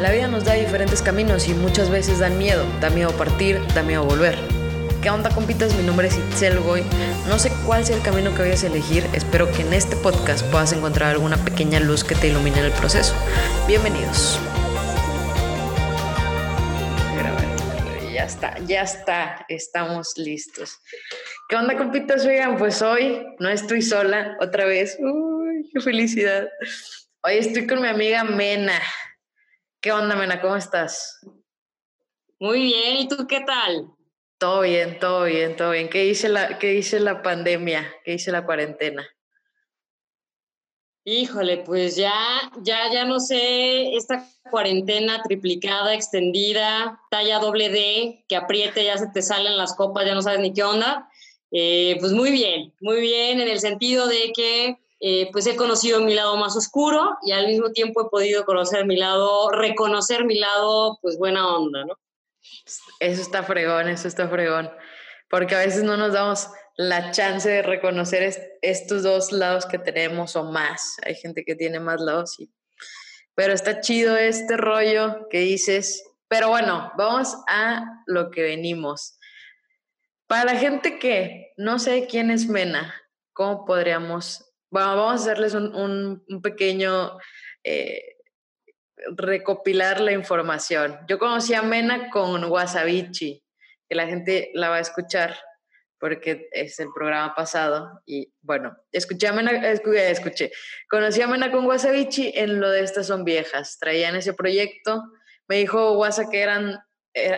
[0.00, 2.64] La vida nos da diferentes caminos y muchas veces dan miedo.
[2.80, 4.36] Da miedo partir, da miedo volver.
[5.00, 5.74] ¿Qué onda, compitas?
[5.74, 6.58] Mi nombre es Itzel.
[7.28, 9.04] No sé cuál sea el camino que vayas a elegir.
[9.12, 12.72] Espero que en este podcast puedas encontrar alguna pequeña luz que te ilumine en el
[12.72, 13.14] proceso.
[13.68, 14.40] Bienvenidos.
[18.12, 19.44] Ya está, ya está.
[19.48, 20.78] Estamos listos.
[21.48, 22.24] ¿Qué onda, compitas?
[22.24, 24.96] Oigan, pues hoy no estoy sola otra vez.
[25.00, 26.48] Uy, qué felicidad.
[27.22, 28.80] Hoy estoy con mi amiga Mena.
[29.82, 30.40] ¿Qué onda, Mena?
[30.40, 31.18] ¿Cómo estás?
[32.38, 33.88] Muy bien, ¿y tú qué tal?
[34.38, 35.88] Todo bien, todo bien, todo bien.
[35.88, 37.92] ¿Qué dice la, qué dice la pandemia?
[38.04, 39.04] ¿Qué dice la cuarentena?
[41.04, 42.14] Híjole, pues ya,
[42.62, 49.08] ya, ya no sé, esta cuarentena triplicada, extendida, talla doble D, que apriete, ya se
[49.08, 51.10] te salen las copas, ya no sabes ni qué onda.
[51.50, 56.00] Eh, pues muy bien, muy bien, en el sentido de que eh, pues he conocido
[56.00, 60.38] mi lado más oscuro y al mismo tiempo he podido conocer mi lado, reconocer mi
[60.38, 61.98] lado, pues buena onda, ¿no?
[63.00, 64.70] Eso está fregón, eso está fregón,
[65.28, 68.32] porque a veces no nos damos la chance de reconocer
[68.62, 70.96] estos dos lados que tenemos o más.
[71.04, 72.52] Hay gente que tiene más lados, sí.
[73.34, 76.04] Pero está chido este rollo que dices.
[76.28, 79.18] Pero bueno, vamos a lo que venimos.
[80.28, 82.94] Para la gente que no sé quién es Mena,
[83.32, 87.18] ¿cómo podríamos bueno, vamos a hacerles un, pequeño
[87.62, 88.16] eh,
[89.14, 90.98] recopilar la información.
[91.06, 93.44] Yo conocí a Mena con Wasabichi,
[93.86, 95.36] que la gente la va a escuchar
[96.00, 98.02] porque es el programa pasado.
[98.06, 100.50] Y bueno, escuché a Mena, escuché,
[100.88, 103.78] conocí a Mena con Wasabichi en lo de Estas Son Viejas.
[103.78, 105.02] Traían ese proyecto.
[105.48, 106.78] Me dijo Wasa que eran,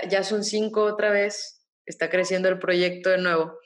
[0.09, 1.67] ya son cinco otra vez.
[1.85, 3.59] Está creciendo el proyecto de nuevo.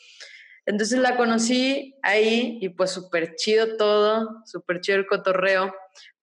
[0.69, 5.75] Entonces la conocí ahí y pues súper chido todo, súper chido el cotorreo.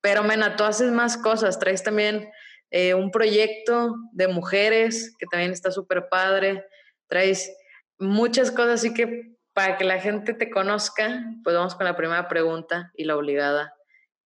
[0.02, 2.29] Pero Mena, tú haces más cosas, traes también
[2.69, 6.63] eh, un proyecto de mujeres que también está súper padre,
[7.07, 7.52] traes
[7.97, 12.27] muchas cosas, así que para que la gente te conozca, pues vamos con la primera
[12.27, 13.73] pregunta y la obligada.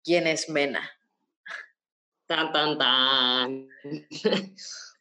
[0.03, 0.91] ¿Quién es Mena?
[2.25, 3.69] Tan, tan, tan.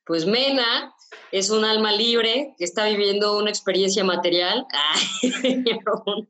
[0.08, 0.94] Pues Mena
[1.32, 4.66] es un alma libre que está viviendo una experiencia material.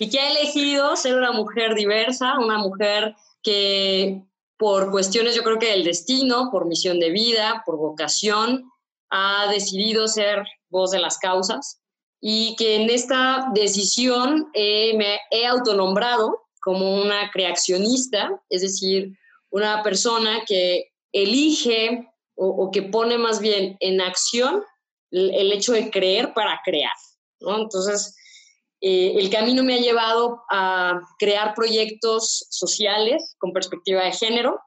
[0.00, 4.22] Y que ha elegido ser una mujer diversa, una mujer que
[4.56, 8.70] por cuestiones yo creo que del destino, por misión de vida, por vocación,
[9.10, 11.80] ha decidido ser voz de las causas.
[12.20, 19.16] Y que en esta decisión eh, me he autonombrado como una creacionista, es decir,
[19.50, 22.08] una persona que elige
[22.38, 24.62] o, que pone más bien en acción
[25.10, 26.92] el, hecho de creer para crear.
[27.40, 28.14] Entonces,
[28.80, 34.60] eh, el camino me ha llevado a crear proyectos sociales con perspectiva de género,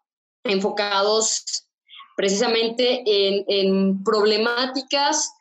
[0.43, 1.43] enfocados
[2.17, 5.31] precisamente en, problemáticas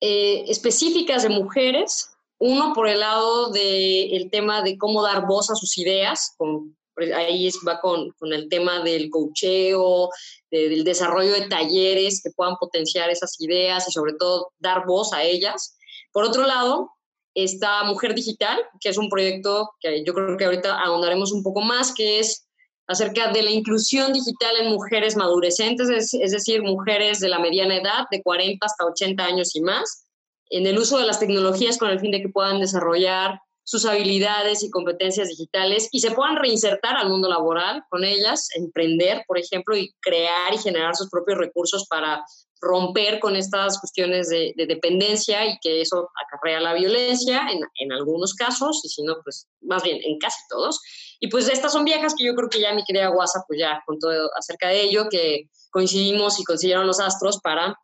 [0.00, 5.54] eh, específicas de mujeres, uno por el lado del tema de cómo dar voz a
[5.54, 10.10] sus ideas, con pues, ahí va con, con, el tema del cocheo,
[10.50, 15.22] del desarrollo de talleres que puedan potenciar esas ideas y sobre todo dar voz a
[15.22, 15.76] ellas.
[16.12, 16.90] Por otro lado,
[17.34, 21.60] está Mujer Digital, que es un proyecto que yo creo que ahorita ahondaremos un poco
[21.60, 22.46] más, que es
[22.86, 27.76] acerca de la inclusión digital en mujeres madurecentes, es, es decir, mujeres de la mediana
[27.76, 30.06] edad, de 40 hasta 80 años y más,
[30.50, 34.62] en el uso de las tecnologías con el fin de que puedan desarrollar sus habilidades
[34.62, 39.76] y competencias digitales y se puedan reinsertar al mundo laboral con ellas, emprender, por ejemplo,
[39.76, 42.22] y crear y generar sus propios recursos para
[42.60, 48.82] romper con estas cuestiones de, dependencia y que eso acarrea la violencia en, algunos casos,
[48.84, 50.80] y si no, pues más bien en casi todos.
[51.20, 53.82] Y pues estas son viejas que yo creo que ya mi querida WhatsApp pues ya
[53.86, 57.78] contó acerca de ello, que coincidimos y consiguieron los astros para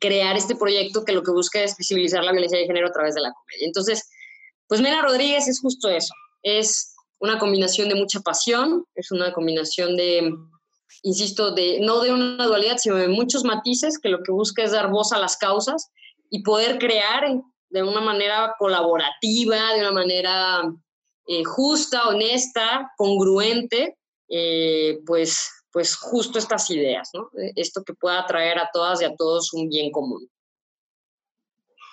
[0.00, 3.14] crear este proyecto que lo que busca es visibilizar la violencia de género a través
[3.14, 3.66] de la comedia.
[3.66, 4.08] Entonces,
[4.68, 9.96] pues Mena Rodríguez es justo eso, es una combinación de mucha pasión, es una combinación
[9.96, 10.32] de,
[11.02, 14.72] insisto, de no de una dualidad, sino de muchos matices que lo que busca es
[14.72, 15.90] dar voz a las causas
[16.30, 17.24] y poder crear
[17.70, 20.62] de una manera colaborativa, de una manera
[21.26, 23.98] eh, justa, honesta, congruente,
[24.28, 27.30] eh, pues, pues justo estas ideas, ¿no?
[27.56, 30.30] Esto que pueda traer a todas y a todos un bien común.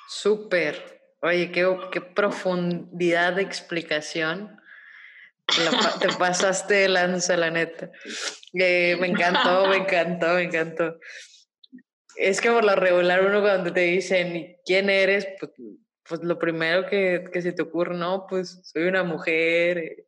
[0.08, 0.95] Súper,
[1.26, 1.66] Oye, qué,
[2.14, 4.62] profundidad de explicación.
[6.00, 7.90] te pasaste de lanza, la neta.
[8.54, 11.00] Eh, me encantó, me encantó, me encantó.
[12.16, 15.52] Es que por lo regular uno cuando te dicen quién eres, pues,
[16.08, 20.05] pues lo primero que, se te ocurre, no, pues soy una mujer, eh,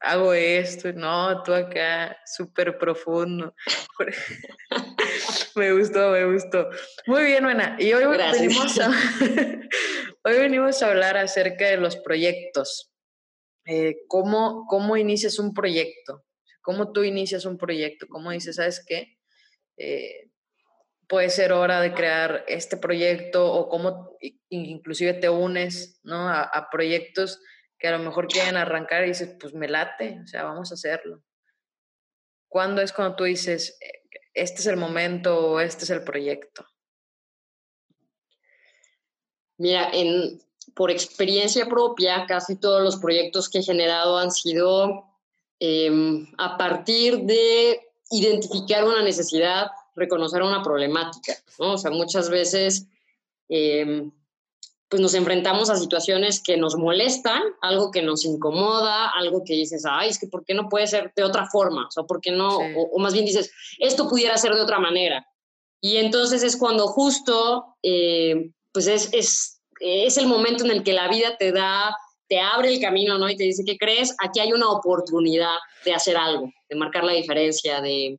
[0.00, 3.54] hago esto, no, tú acá, súper profundo.
[5.56, 6.68] me gustó, me gustó.
[7.06, 7.76] Muy bien, buena.
[7.78, 8.90] Y hoy venimos, a,
[10.24, 12.90] hoy venimos a hablar acerca de los proyectos.
[13.64, 16.24] Eh, ¿cómo, ¿Cómo inicias un proyecto?
[16.62, 18.06] ¿Cómo tú inicias un proyecto?
[18.08, 19.18] ¿Cómo dices, sabes qué?
[19.76, 20.30] Eh,
[21.08, 24.16] puede ser hora de crear este proyecto o cómo
[24.50, 26.28] inclusive te unes ¿no?
[26.28, 27.40] a, proyectos
[27.78, 30.74] que a lo mejor quieren arrancar y dices, pues me late, o sea, vamos a
[30.74, 31.22] hacerlo.
[32.48, 34.02] ¿Cuándo es cuando tú dices, eh,
[34.34, 36.66] este es el momento o este es el proyecto?
[39.58, 40.40] Mira, en,
[40.74, 45.04] por experiencia propia, casi todos los proyectos que he generado han sido
[45.60, 47.80] em, a partir de
[48.10, 51.74] identificar una necesidad, reconocer una problemática, ¿no?
[51.74, 52.86] O sea, muchas veces
[53.48, 54.10] em,
[54.88, 59.84] pues nos enfrentamos a situaciones que nos molestan, algo que nos incomoda, algo que dices,
[59.88, 61.86] ay, es que ¿por qué no puede ser de otra forma?
[61.86, 62.56] O sea, ¿por qué no?
[62.56, 65.26] O, más bien dices, esto pudiera ser de otra manera.
[65.80, 70.94] Y entonces es cuando justo, eh, pues es, es, es el momento en el que
[70.94, 71.94] la vida te da,
[72.26, 73.28] te abre el camino, ¿no?
[73.28, 74.16] Y te dice, ¿qué crees?
[74.24, 78.18] Aquí hay una oportunidad de hacer algo, de marcar la diferencia, de,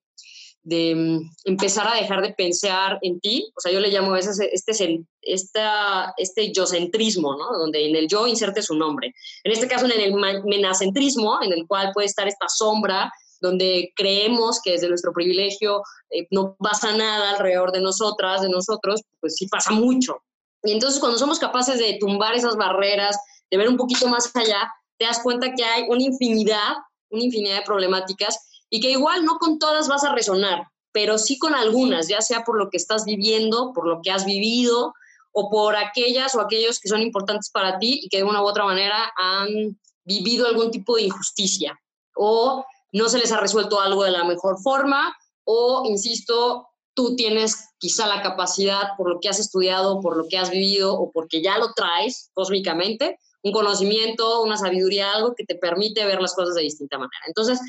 [0.64, 4.16] de mm, empezar a dejar de pensar en ti, o sea, yo le llamo a
[4.16, 7.58] veces este, esta, este yo-centrismo, ¿no?
[7.58, 9.14] Donde en el yo inserte su nombre.
[9.44, 10.14] En este caso, en el
[10.46, 13.12] menacentrismo, en el cual puede estar esta sombra,
[13.42, 19.02] donde creemos que desde nuestro privilegio eh, no pasa nada alrededor de nosotras, de nosotros,
[19.22, 20.18] pues sí pasa mucho.
[20.64, 23.18] Y entonces cuando somos capaces de tumbar esas barreras,
[23.50, 26.74] de ver un poquito más allá, te das cuenta que hay una infinidad,
[27.10, 31.38] una infinidad de problemáticas y que igual no con todas vas a resonar, pero sí
[31.38, 34.94] con algunas, ya sea por lo que estás viviendo, por lo que has vivido
[35.32, 38.48] o por aquellas o aquellos que son importantes para ti y que de una u
[38.48, 41.80] otra manera han vivido algún tipo de injusticia
[42.16, 47.70] o no se les ha resuelto algo de la mejor forma o, insisto, tú tienes
[47.78, 51.42] quizá la capacidad por lo que has estudiado, por lo que has vivido o porque
[51.42, 56.56] ya lo traes cósmicamente, un conocimiento, una sabiduría, algo que te permite ver las cosas
[56.56, 57.24] de distinta manera.
[57.26, 57.60] Entonces,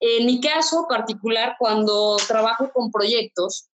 [0.00, 3.68] en mi caso particular, cuando trabajo con proyectos,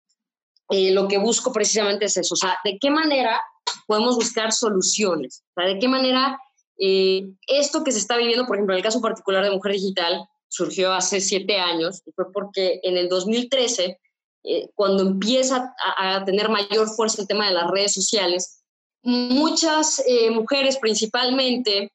[0.69, 3.39] eh, lo que busco precisamente es eso, o sea, de qué manera
[3.85, 6.39] podemos buscar soluciones, o sea, de qué manera
[6.79, 10.27] eh, esto que se está viviendo, por ejemplo, en el caso particular de Mujer Digital,
[10.47, 13.99] surgió hace siete años, y fue porque en el 2013,
[14.45, 18.63] eh, cuando empieza a, a, tener mayor fuerza el tema de las redes sociales,
[19.03, 21.91] muchas mujeres principalmente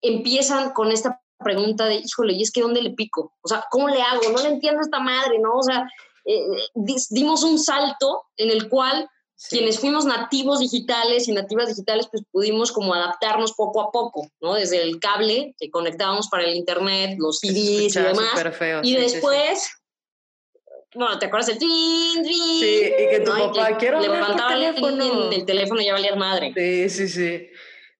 [0.00, 3.32] empiezan con esta pregunta de, híjole, ¿y es que dónde le pico?
[3.40, 4.32] O sea, ¿cómo le hago?
[4.32, 5.54] No le entiendo a esta madre, ¿no?
[5.54, 5.88] O sea,
[6.24, 6.44] eh,
[7.10, 9.08] dimos un salto en el cual
[9.48, 14.54] quienes fuimos nativos digitales y nativas digitales, pues pudimos como adaptarnos poco a poco, ¿no?
[14.54, 18.82] Desde el cable que conectábamos para el internet, los CDs y demás.
[18.82, 19.70] y después...
[20.94, 25.30] Bueno, ¿te acuerdas el tin, Sí, y que tu papá, quiero levantaba el teléfono.
[25.30, 26.54] El, teléfono ya valía madre.
[26.56, 27.50] Sí, sí, sí,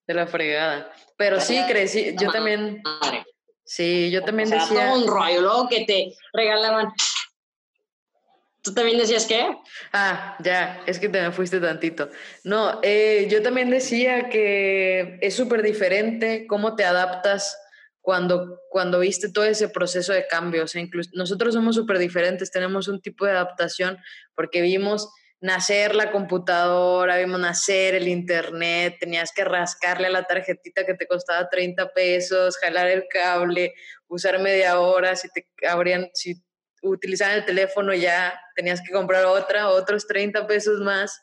[0.06, 0.90] de la fregada.
[1.18, 2.82] Pero sí, crecí, yo también,
[3.66, 4.88] sí, yo también o sea, decía...
[4.88, 6.92] Todo un rollo, luego que te regalaban...
[8.62, 9.56] ¿Tú también decías qué?
[9.92, 12.10] Ah, ya, es que te me fuiste tantito.
[12.42, 17.56] No, eh, yo también decía que es súper diferente cómo te adaptas
[18.00, 20.64] cuando, cuando viste todo ese proceso de cambio.
[20.64, 23.98] O sea, incluso nosotros somos súper diferentes, tenemos un tipo de adaptación
[24.34, 30.86] porque vimos nacer la computadora, vimos nacer el internet, tenías que rascarle a la tarjetita
[30.86, 33.74] que te costaba 30 pesos, jalar el cable,
[34.08, 36.42] usar media hora, si te abrían, si
[36.82, 41.22] utilizaban el teléfono ya tenías que comprar otra, otros 30 pesos más.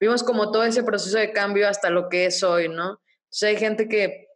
[0.00, 3.00] Vimos como todo ese proceso de cambio hasta lo que es hoy, ¿no?
[3.24, 4.28] Entonces hay gente que,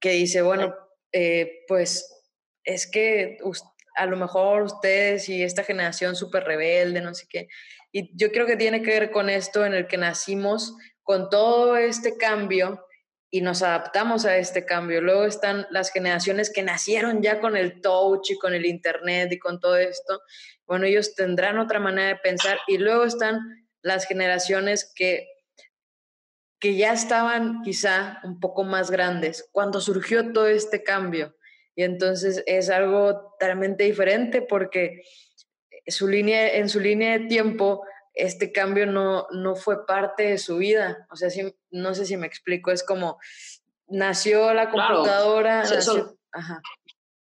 [0.00, 0.74] que dice, bueno,
[1.12, 2.08] eh, pues
[2.64, 3.38] es que
[3.96, 7.48] a lo mejor ustedes y esta generación súper rebelde, no sé qué,
[7.92, 11.76] y yo creo que tiene que ver con esto en el que nacimos con todo
[11.76, 12.86] este cambio
[13.30, 15.00] y nos adaptamos a este cambio.
[15.00, 19.38] Luego están las generaciones que nacieron ya con el touch y con el internet y
[19.38, 20.20] con todo esto.
[20.66, 23.40] Bueno, ellos tendrán otra manera de pensar y luego están
[23.82, 25.26] las generaciones que
[26.60, 31.34] que ya estaban quizá un poco más grandes cuando surgió todo este cambio.
[31.74, 35.02] Y entonces es algo totalmente diferente porque
[35.90, 37.82] su línea, en su línea de tiempo,
[38.14, 41.06] este cambio no, no fue parte de su vida.
[41.10, 41.28] O sea,
[41.70, 43.18] no sé si me explico, es como
[43.88, 45.64] nació la computadora.
[46.32, 46.62] ajá.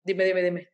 [0.05, 0.69] Dime, dime, dime.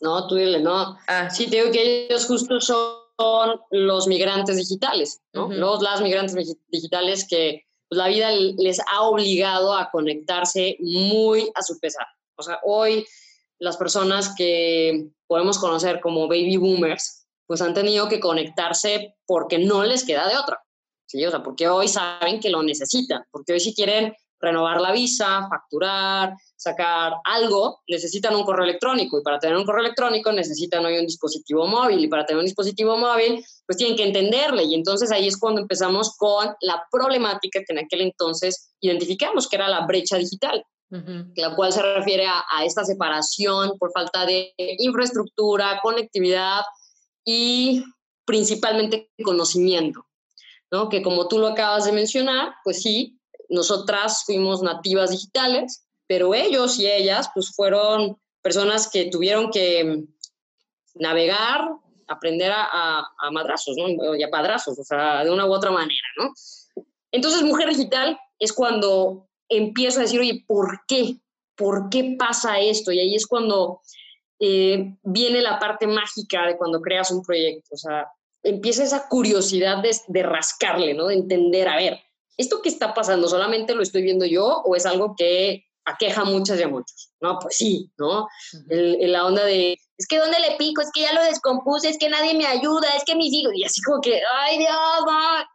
[0.00, 0.98] No, tú dile, no.
[1.06, 1.28] Ah.
[1.30, 5.52] Sí, te digo que ellos justo son los migrantes digitales, ¿no?
[5.52, 11.62] Los, las migrantes digitales que pues, la vida les ha obligado a conectarse muy a
[11.62, 12.06] su pesar,
[12.36, 13.06] O sea, hoy
[13.58, 19.84] las personas que podemos conocer como baby boomers, pues han tenido que conectarse porque no
[19.84, 20.60] les queda de otra.
[21.06, 21.24] ¿sí?
[21.24, 25.46] O sea, porque hoy saben que lo necesitan, porque hoy si quieren renovar la visa,
[25.48, 30.98] facturar, sacar algo, necesitan un correo electrónico y para tener un correo electrónico necesitan hoy
[30.98, 35.12] un dispositivo móvil y para tener un dispositivo móvil pues tienen que entenderle y entonces
[35.12, 39.86] ahí es cuando empezamos con la problemática que en aquel entonces identificamos que era la
[39.86, 46.62] brecha digital, la cual se refiere a, esta separación por falta de infraestructura, conectividad
[47.24, 47.84] y
[48.24, 50.04] principalmente conocimiento,
[50.70, 50.88] ¿no?
[50.88, 53.18] Que como tú lo acabas de mencionar, pues sí,
[53.48, 60.04] nosotras fuimos nativas digitales, pero ellos y ellas pues fueron personas que tuvieron que
[60.94, 61.68] navegar,
[62.08, 64.16] aprender a, a, madrazos, ¿no?
[64.16, 66.32] Y a padrazos, o sea, de una u otra manera, ¿no?
[67.12, 71.16] Entonces, mujer digital es cuando empiezo a decir, oye, ¿por qué?
[71.56, 72.92] ¿Por qué pasa esto?
[72.92, 73.82] Y ahí es cuando
[74.38, 78.08] eh, viene la parte mágica de cuando creas un proyecto, o sea,
[78.42, 81.08] empieza esa curiosidad de, de rascarle, ¿no?
[81.08, 82.00] De entender, a ver,
[82.38, 83.28] ¿esto qué está pasando?
[83.28, 87.12] ¿Solamente lo estoy viendo yo o es algo que aqueja a muchas y a muchos?
[87.20, 88.28] No, pues sí, ¿no?
[88.70, 90.80] En la onda de, es que ¿dónde le pico?
[90.80, 93.64] Es que ya lo descompuse, es que nadie me ayuda, es que mis hijos, y
[93.64, 94.70] así como que, ay Dios,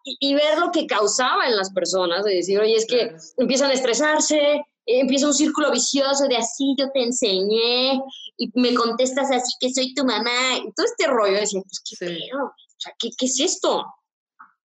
[0.03, 3.73] y, ver lo que causaba en las personas, de decir, oye, es que empiezan a
[3.73, 7.99] estresarse, empieza un círculo vicioso de así yo te enseñé
[8.37, 11.95] y me contestas así que soy tu mamá, y todo este rollo, decía, pues qué
[11.95, 13.83] feo, o sea, ¿qué, ¿qué es esto?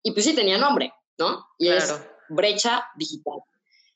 [0.03, 1.47] Y pues sí tenía nombre, ¿no?
[1.57, 1.93] Y es
[2.27, 3.39] brecha digital.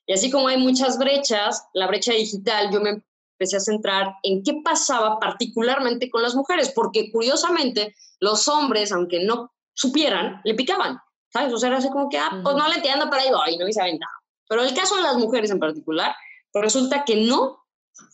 [0.06, 3.04] Y así como hay muchas brechas, la brecha digital, yo me
[3.44, 9.24] empecé a centrar en qué pasaba particularmente con las mujeres, porque curiosamente los hombres, aunque
[9.24, 11.00] no supieran, le picaban,
[11.32, 11.54] ¿sabes?
[11.54, 13.66] O sea, era así como que, ah, pues no le entiendo, pero ahí voy, no
[13.66, 14.14] me saben nada.
[14.48, 16.16] Pero el caso de las mujeres en particular,
[16.52, 17.66] pues resulta que no,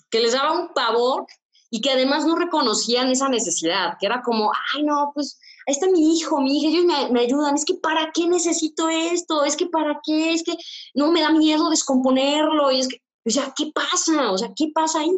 [0.10, 1.28] que les daba un pavor
[1.70, 5.88] y que además no reconocían esa necesidad, que era como, ay, no, pues ahí está
[5.88, 9.44] mi hijo, mi hija, ellos me, ayudan, es que ¿para qué necesito esto?
[9.44, 10.34] Es que ¿para qué?
[10.34, 10.58] Es que
[10.96, 14.32] no me da miedo descomponerlo, y es que, sea, ¿qué pasa?
[14.32, 15.12] O sea, ¿qué pasa ahí?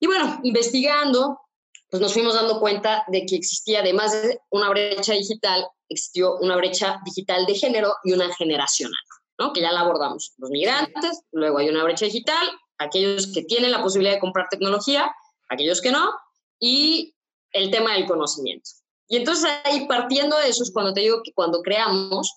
[0.00, 1.40] Y bueno, investigando,
[1.90, 6.56] pues nos fuimos dando cuenta de que existía, además de una brecha digital, existió una
[6.56, 9.02] brecha digital de género y una generacional,
[9.38, 9.52] ¿no?
[9.52, 10.32] Que ya la abordamos.
[10.38, 12.48] Los migrantes, luego hay una brecha digital,
[12.78, 15.14] aquellos que tienen la posibilidad de comprar tecnología,
[15.48, 16.10] aquellos que no,
[16.58, 17.14] y
[17.52, 18.70] el tema del conocimiento.
[19.08, 22.32] Y entonces ahí partiendo de eso es cuando te digo que cuando creamos,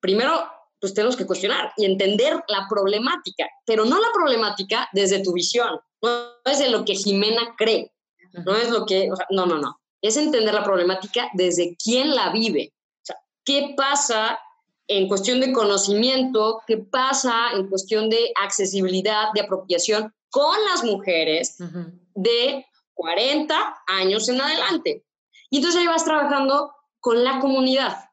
[0.00, 0.50] primero
[0.82, 5.78] pues tenemos que cuestionar y entender la problemática, pero no la problemática desde tu visión,
[6.02, 7.92] no es de lo que Jimena cree,
[8.44, 12.74] no es lo que, no, no, no, es entender la problemática desde quién la vive.
[12.96, 14.40] O sea, ¿qué pasa
[14.88, 16.60] en cuestión de conocimiento?
[16.66, 21.58] ¿Qué pasa en cuestión de accesibilidad, de apropiación con las mujeres
[22.16, 25.04] de 40 años en adelante?
[25.48, 28.10] Y entonces ahí vas trabajando con la comunidad.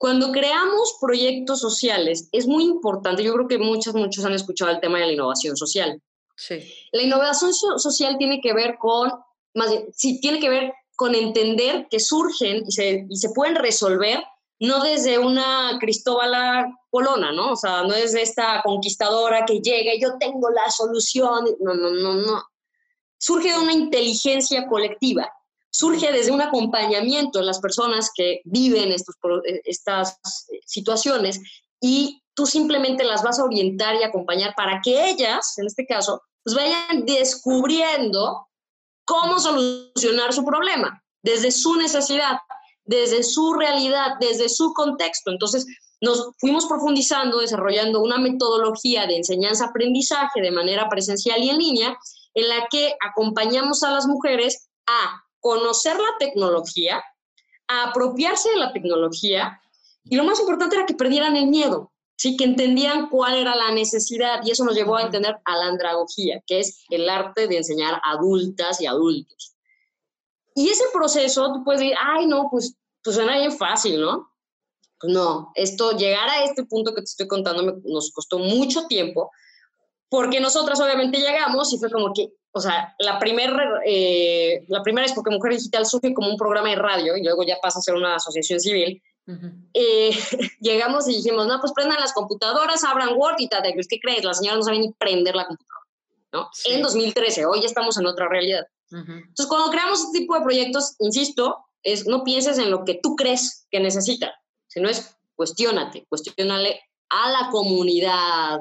[0.00, 4.80] Cuando creamos proyectos sociales, es muy importante, yo creo que muchos, muchos han escuchado el
[4.80, 6.00] tema de la innovación social.
[6.34, 6.58] Sí.
[6.92, 9.12] La innovación social tiene que ver con,
[9.52, 13.56] más bien, sí, tiene que ver con entender que surgen y se, y se pueden
[13.56, 14.24] resolver
[14.58, 17.52] no desde una Cristóbala Colona, ¿no?
[17.52, 21.44] O sea, no desde esta conquistadora que llega y yo tengo la solución.
[21.60, 22.42] No, no, no, no.
[23.18, 25.30] Surge de una inteligencia colectiva
[25.70, 29.14] surge desde un acompañamiento de las personas que viven estos,
[29.46, 30.18] eh, estas
[30.52, 31.40] eh, situaciones
[31.80, 36.22] y tú simplemente las vas a orientar y acompañar para que ellas, en este caso,
[36.42, 38.48] pues vayan descubriendo
[39.04, 42.38] cómo solucionar su problema desde su necesidad,
[42.84, 45.30] desde su realidad, desde su contexto.
[45.30, 45.66] Entonces,
[46.00, 51.98] nos fuimos profundizando, desarrollando una metodología de enseñanza-aprendizaje de manera presencial y en línea,
[52.34, 57.02] en la que acompañamos a las mujeres a conocer la tecnología,
[57.68, 59.60] a apropiarse de la tecnología
[60.04, 62.36] y lo más importante era que perdieran el miedo, ¿sí?
[62.36, 66.42] que entendían cuál era la necesidad y eso nos llevó a entender a la andragogía,
[66.46, 69.54] que es el arte de enseñar a adultas y adultos.
[70.54, 74.30] Y ese proceso, tú puedes decir, ay, no, pues, pues suena bien fácil, ¿no?
[74.98, 79.30] Pues no, esto, llegar a este punto que te estoy contando nos costó mucho tiempo,
[80.10, 83.50] porque nosotras obviamente llegamos y fue como que, o sea, la, primer,
[83.86, 87.44] eh, la primera es porque Mujer Digital surge como un programa de radio y luego
[87.44, 89.00] ya pasa a ser una asociación civil.
[89.72, 90.10] Eh,
[90.60, 93.62] llegamos y dijimos, no, pues prendan las computadoras, abran Word y tal.
[93.62, 94.24] ¿Qué crees?
[94.24, 95.86] La señora no sabe ni prender la computadora.
[96.32, 96.50] ¿no?
[96.66, 98.66] En 2013, hoy ya estamos en otra realidad.
[98.90, 103.14] Entonces, cuando creamos este tipo de proyectos, insisto, es no pienses en lo que tú
[103.14, 104.34] crees que necesita,
[104.66, 108.60] sino es cuestionate, cuestionale a la comunidad,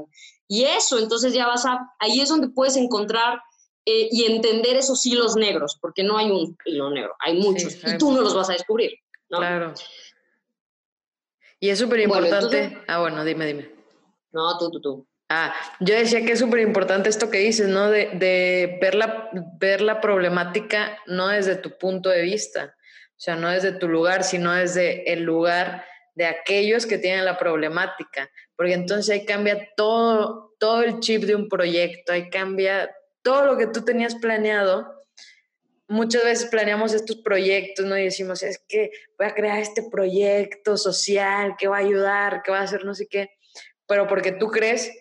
[0.51, 3.39] Y eso, entonces ya vas a, ahí es donde puedes encontrar
[3.85, 7.97] eh, y entender esos hilos negros, porque no hay un hilo negro, hay muchos, y
[7.99, 8.93] tú no los vas a descubrir.
[9.29, 9.75] Claro.
[11.59, 12.81] Y es súper importante.
[12.87, 13.71] ah, bueno, dime, dime.
[14.31, 15.07] No, tú, tú, tú.
[15.29, 17.91] Ah, yo decía que es súper importante esto que dices, ¿no?
[17.91, 19.29] De, de ver, la,
[19.59, 22.75] ver la problemática no desde tu punto de vista,
[23.09, 25.85] o sea, no desde tu lugar, sino desde el lugar
[26.19, 31.33] de aquellos que tienen la problemática, porque entonces ahí cambia todo, todo el chip de
[31.33, 34.85] un proyecto, ahí cambia todo lo que tú tenías planeado.
[35.87, 37.97] Muchas veces planeamos estos proyectos, ¿no?
[37.97, 42.51] Y decimos, es que voy a crear este proyecto social que va a ayudar, que
[42.51, 43.29] va a hacer no sé qué,
[43.87, 44.91] pero porque tú crees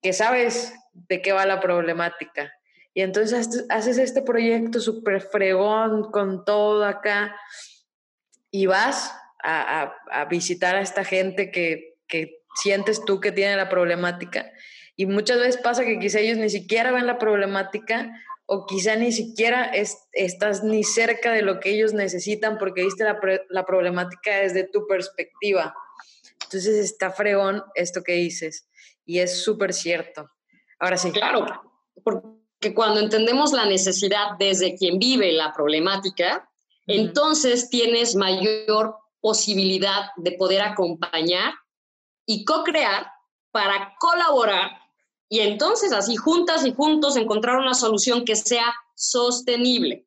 [0.00, 2.52] que sabes de qué va la problemática.
[2.94, 7.34] Y entonces haces este proyecto súper fregón con todo acá
[8.52, 11.96] y vas a, visitar a esta gente que,
[12.62, 14.50] sientes tú que tiene la problemática.
[14.96, 18.12] Y muchas veces pasa que quizá ellos ni siquiera ven la problemática
[18.44, 19.70] o quizá ni siquiera
[20.12, 24.86] estás ni cerca de lo que ellos necesitan porque viste la, la problemática desde tu
[24.88, 25.72] perspectiva.
[26.42, 28.68] Entonces está fregón esto que dices
[29.04, 30.30] y es súper cierto.
[30.78, 31.12] Ahora sí.
[31.12, 31.46] Claro,
[32.02, 36.48] porque cuando entendemos la necesidad desde quien vive la problemática,
[36.86, 41.54] entonces tienes mayor posibilidad de poder acompañar
[42.26, 43.10] y co-crear
[43.50, 44.70] para colaborar
[45.32, 50.06] y entonces así juntas y juntos encontrar una solución que sea sostenible.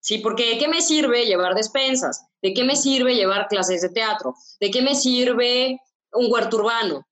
[0.00, 2.26] Sí, porque ¿de qué me sirve llevar despensas?
[2.42, 4.34] ¿De qué me sirve llevar clases de teatro?
[4.60, 5.80] ¿De qué me sirve
[6.12, 7.06] un huerto urbano?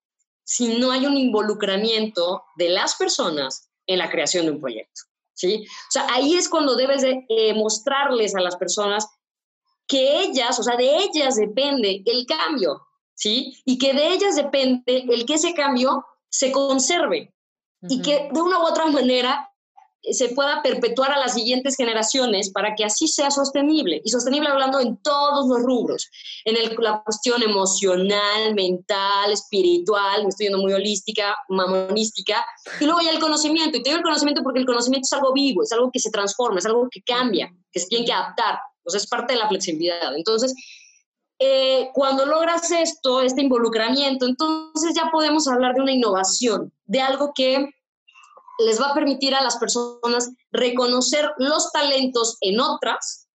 [0.44, 5.02] Si no hay un involucramiento de las personas en la creación de un proyecto.
[5.34, 5.64] ¿sí?
[5.66, 9.06] O sea, ahí es cuando debes de, eh, mostrarles a las personas
[9.86, 12.80] que ellas, o sea, de ellas depende el cambio,
[13.14, 13.60] ¿sí?
[13.64, 17.34] Y que de ellas depende el que ese cambio se conserve
[17.88, 19.52] y que de una u otra manera
[20.10, 24.00] se pueda perpetuar a las siguientes generaciones para que así sea sostenible.
[24.04, 26.10] Y sostenible hablando en todos los rubros,
[26.44, 32.44] en el, la cuestión emocional, mental, espiritual, me estoy yendo muy holística, mamonística,
[32.80, 33.78] y luego ya el conocimiento.
[33.78, 36.58] Y tengo el conocimiento porque el conocimiento es algo vivo, es algo que se transforma,
[36.58, 38.58] es algo que cambia, que se tiene que adaptar.
[38.84, 40.14] O es parte de la flexibilidad.
[40.16, 40.54] Entonces,
[41.38, 47.32] eh, cuando logras esto, este involucramiento, entonces ya podemos hablar de una innovación, de algo
[47.34, 47.68] que
[48.60, 53.28] les va a permitir a las personas reconocer los talentos en otras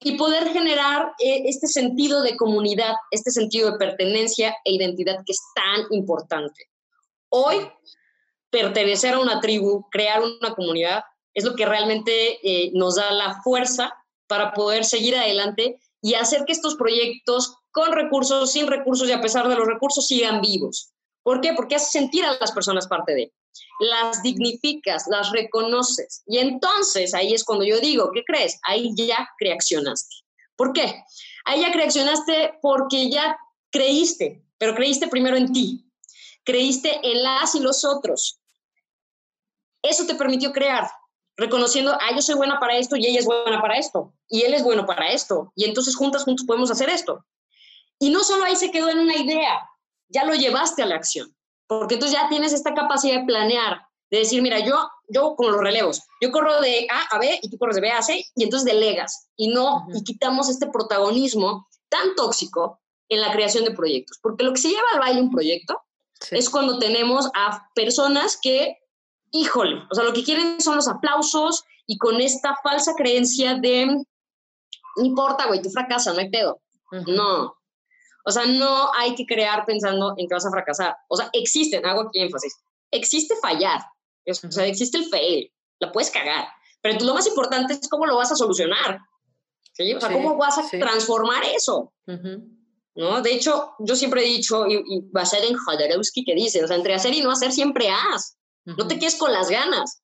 [0.00, 5.32] y poder generar eh, este sentido de comunidad, este sentido de pertenencia e identidad que
[5.32, 6.70] es tan importante.
[7.30, 7.56] Hoy,
[8.50, 11.02] pertenecer a una tribu, crear una comunidad,
[11.34, 13.92] es lo que realmente eh, nos da la fuerza
[14.26, 19.20] para poder seguir adelante y hacer que estos proyectos con recursos, sin recursos y a
[19.20, 20.92] pesar de los recursos sigan vivos.
[21.22, 21.54] ¿Por qué?
[21.54, 23.32] Porque hace sentir a las personas parte de.
[23.80, 26.22] Las dignificas, las reconoces.
[26.26, 28.58] Y entonces ahí es cuando yo digo, ¿qué crees?
[28.62, 30.14] Ahí ya creacionaste.
[30.56, 31.02] ¿Por qué?
[31.46, 33.36] Ahí ya creacionaste porque ya
[33.70, 35.90] creíste, pero creíste primero en ti.
[36.44, 38.40] Creíste en las y los otros.
[39.82, 40.88] Eso te permitió crear
[41.36, 44.54] reconociendo, ah, yo soy buena para esto y ella es buena para esto, y él
[44.54, 47.24] es bueno para esto, y entonces juntas, juntos podemos hacer esto.
[47.98, 49.68] Y no solo ahí se quedó en una idea,
[50.08, 51.34] ya lo llevaste a la acción,
[51.66, 55.60] porque entonces ya tienes esta capacidad de planear, de decir, mira, yo, yo con los
[55.60, 58.44] relevos, yo corro de A a B y tú corres de B a C, y
[58.44, 64.18] entonces delegas, y no, y quitamos este protagonismo tan tóxico en la creación de proyectos,
[64.22, 65.80] porque lo que se lleva al baile un proyecto
[66.30, 68.78] es cuando tenemos a personas que
[69.34, 73.86] híjole, o sea, lo que quieren son los aplausos y con esta falsa creencia de,
[73.86, 76.62] no importa, güey, tú fracasas, no hay pedo.
[77.08, 77.56] No.
[78.24, 80.96] O sea, no hay que crear pensando en que vas a fracasar.
[81.08, 82.54] O sea, existen, hago aquí énfasis,
[82.92, 83.80] existe fallar,
[84.26, 86.46] o sea, existe el fail, la puedes cagar,
[86.80, 89.00] pero lo más importante es cómo lo vas a solucionar.
[89.72, 89.92] ¿sí?
[89.94, 91.92] O sea, cómo vas a transformar eso.
[92.96, 93.20] ¿No?
[93.20, 96.76] De hecho, yo siempre he dicho, y, y basado en Jodorowsky, que dice, o sea,
[96.76, 98.36] entre hacer y no hacer siempre haz.
[98.64, 100.02] No te quedes con las ganas.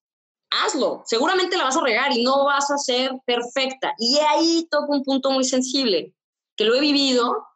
[0.51, 1.03] Hazlo.
[1.07, 3.95] Seguramente la vas a regar y no vas a ser perfecta.
[3.99, 6.15] Y ahí toca un punto muy sensible,
[6.57, 7.47] que lo he vivido,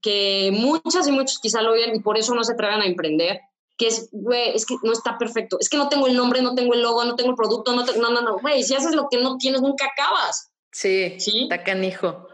[0.00, 3.40] que muchas y muchos quizá lo vean y por eso no se atrevan a emprender,
[3.76, 5.58] que es, güey, es que no está perfecto.
[5.60, 7.84] Es que no tengo el nombre, no tengo el logo, no tengo el producto, no,
[7.84, 10.50] no, no, no, güey, si haces lo que no tienes, nunca acabas.
[10.72, 11.42] Sí, sí.
[11.42, 12.28] Está canijo.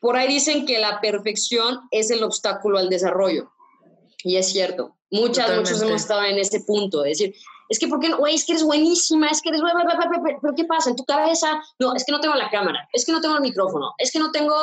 [0.00, 3.52] Por ahí dicen que la perfección es el obstáculo al desarrollo.
[4.24, 4.96] Y es cierto.
[5.10, 7.34] Muchas, muchos hemos estado en este punto, de decir,
[7.72, 9.62] es que, ¿por qué Güey, es que eres buenísima, es que eres...
[10.42, 10.90] Pero ¿qué pasa?
[10.90, 13.40] En tu cabeza, no, es que no tengo la cámara, es que no tengo el
[13.40, 14.54] micrófono, es que no tengo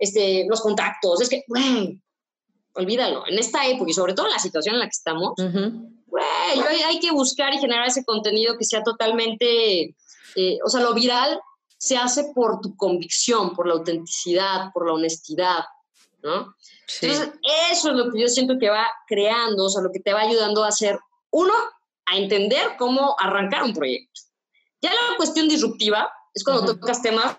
[0.00, 2.02] este, los contactos, es que, güey,
[2.74, 3.22] olvídalo.
[3.28, 7.12] En esta época y sobre todo en la situación en la que estamos, hay, que
[7.12, 9.94] buscar y generar ese contenido que sea totalmente,
[10.34, 11.38] eh, o sea, lo viral
[11.78, 15.64] se hace por tu convicción, por la autenticidad, por la honestidad,
[16.20, 16.56] ¿no?
[17.00, 17.30] Entonces,
[17.70, 20.22] eso es lo que yo siento que va creando, o sea, lo que te va
[20.22, 20.98] ayudando a hacer,
[21.30, 21.54] uno,
[22.06, 24.20] a entender cómo arrancar un proyecto.
[24.80, 27.36] Ya la cuestión disruptiva es cuando tocas temas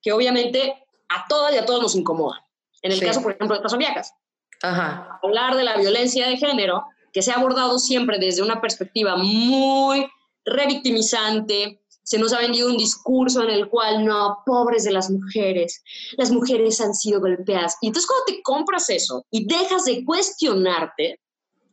[0.00, 0.74] que obviamente
[1.08, 2.40] a todas y a todos nos incomodan.
[2.82, 4.14] En el caso, por ejemplo, de Paso Viajas.
[4.62, 5.18] Ajá.
[5.22, 10.06] Hablar de la violencia de género, que se ha abordado siempre desde una perspectiva muy
[10.44, 15.82] revictimizante, se nos ha vendido un discurso en el cual, no, pobres de las mujeres,
[16.16, 17.76] las mujeres han sido golpeadas.
[17.82, 21.20] Y entonces cuando te compras eso y dejas de cuestionarte,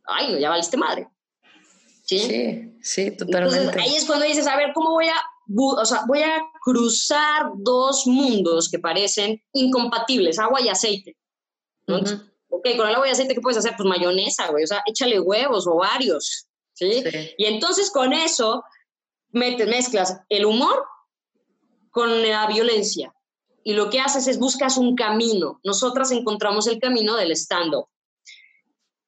[0.04, 1.08] ay, no, ya valiste madre.
[2.06, 3.58] Sí, sí, totalmente.
[3.58, 5.16] Entonces ahí es cuando dices, a ver, ¿cómo voy a,
[5.56, 11.16] o sea, voy a cruzar dos mundos que parecen incompatibles, agua y aceite?
[12.48, 13.74] Ok, con el agua y aceite, ¿qué puedes hacer?
[13.76, 17.02] Pues mayonesa, güey, o sea, échale huevos o varios, ¿sí?
[17.02, 17.30] sí.
[17.38, 18.62] Y entonces con eso
[19.32, 20.84] mezclas el humor
[21.90, 23.12] con la violencia.
[23.64, 25.60] Y lo que haces es buscas un camino.
[25.64, 27.88] Nosotras encontramos el camino del stand-up.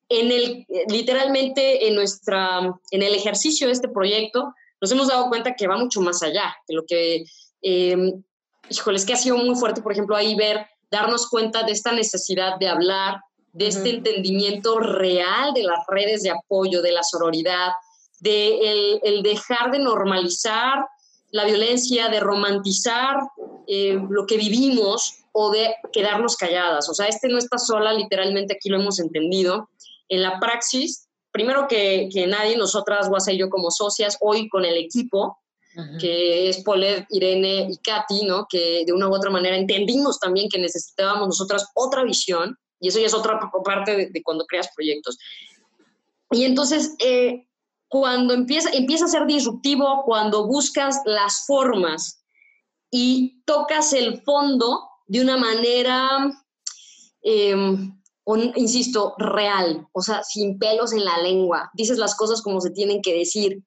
[0.09, 5.55] En el, literalmente en, nuestra, en el ejercicio de este proyecto, nos hemos dado cuenta
[5.55, 7.25] que va mucho más allá de lo que,
[7.63, 8.13] eh,
[8.71, 11.93] híjole, es que ha sido muy fuerte, por ejemplo, ahí ver, darnos cuenta de esta
[11.93, 13.21] necesidad de hablar,
[13.53, 17.73] de este entendimiento real de las redes de apoyo, de la sororidad,
[18.21, 20.87] de el, dejar de normalizar
[21.31, 23.17] la violencia, de romantizar
[23.67, 26.89] eh, lo que vivimos o de quedarnos calladas.
[26.89, 29.69] O sea, este no está sola, literalmente aquí lo hemos entendido.
[30.09, 34.65] En la praxis, primero que, que nadie, nosotras, Guasa y yo como socias, hoy con
[34.65, 35.39] el equipo,
[36.01, 38.47] que es Polet, Irene y Katy, ¿no?
[38.51, 42.99] que de una u otra manera entendimos también que necesitábamos nosotras otra visión, y eso
[42.99, 45.19] ya es otra parte de, cuando creas proyectos.
[46.31, 47.47] Y entonces, eh,
[47.89, 52.23] cuando empieza, empieza a ser disruptivo, cuando buscas las formas
[52.91, 56.31] y tocas el fondo de una manera,
[58.37, 62.71] em, insisto, real, o sea, sin pelos en la lengua, dices las cosas como se
[62.71, 63.63] tienen que decir,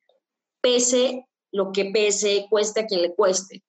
[0.62, 3.63] pese lo que pese, cueste a quien le cueste.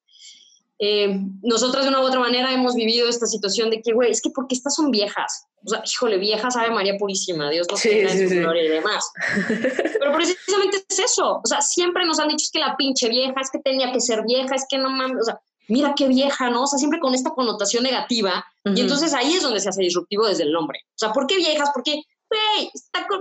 [0.79, 4.21] Eh, nosotras de una u otra manera hemos vivido esta situación de que, güey, es
[4.21, 5.45] que porque estas son viejas.
[5.65, 9.09] O sea, híjole, viejas sabe María Purísima, Dios nos tenga en su gloria y demás.
[9.47, 11.39] Pero precisamente es eso.
[11.43, 14.01] O sea, siempre nos han dicho es que la pinche vieja, es que tenía que
[14.01, 16.63] ser vieja, es que no mames, o sea, mira qué vieja, ¿no?
[16.63, 18.45] O sea, siempre con esta connotación negativa.
[18.65, 20.79] Y entonces ahí es donde se hace disruptivo desde el nombre.
[20.89, 21.69] O sea, ¿por qué viejas?
[21.73, 22.71] Porque, güey,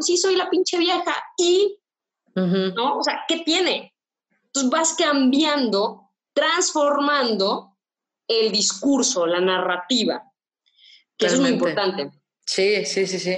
[0.01, 1.15] sí soy la pinche vieja.
[1.37, 1.79] Y,
[2.35, 2.99] ¿no?
[2.99, 3.95] O sea, ¿qué tiene?
[4.47, 6.03] Entonces vas cambiando
[6.33, 7.77] transformando
[8.27, 10.23] el discurso, la narrativa,
[11.17, 12.11] que es muy importante.
[12.47, 13.37] Sí, sí, sí, sí.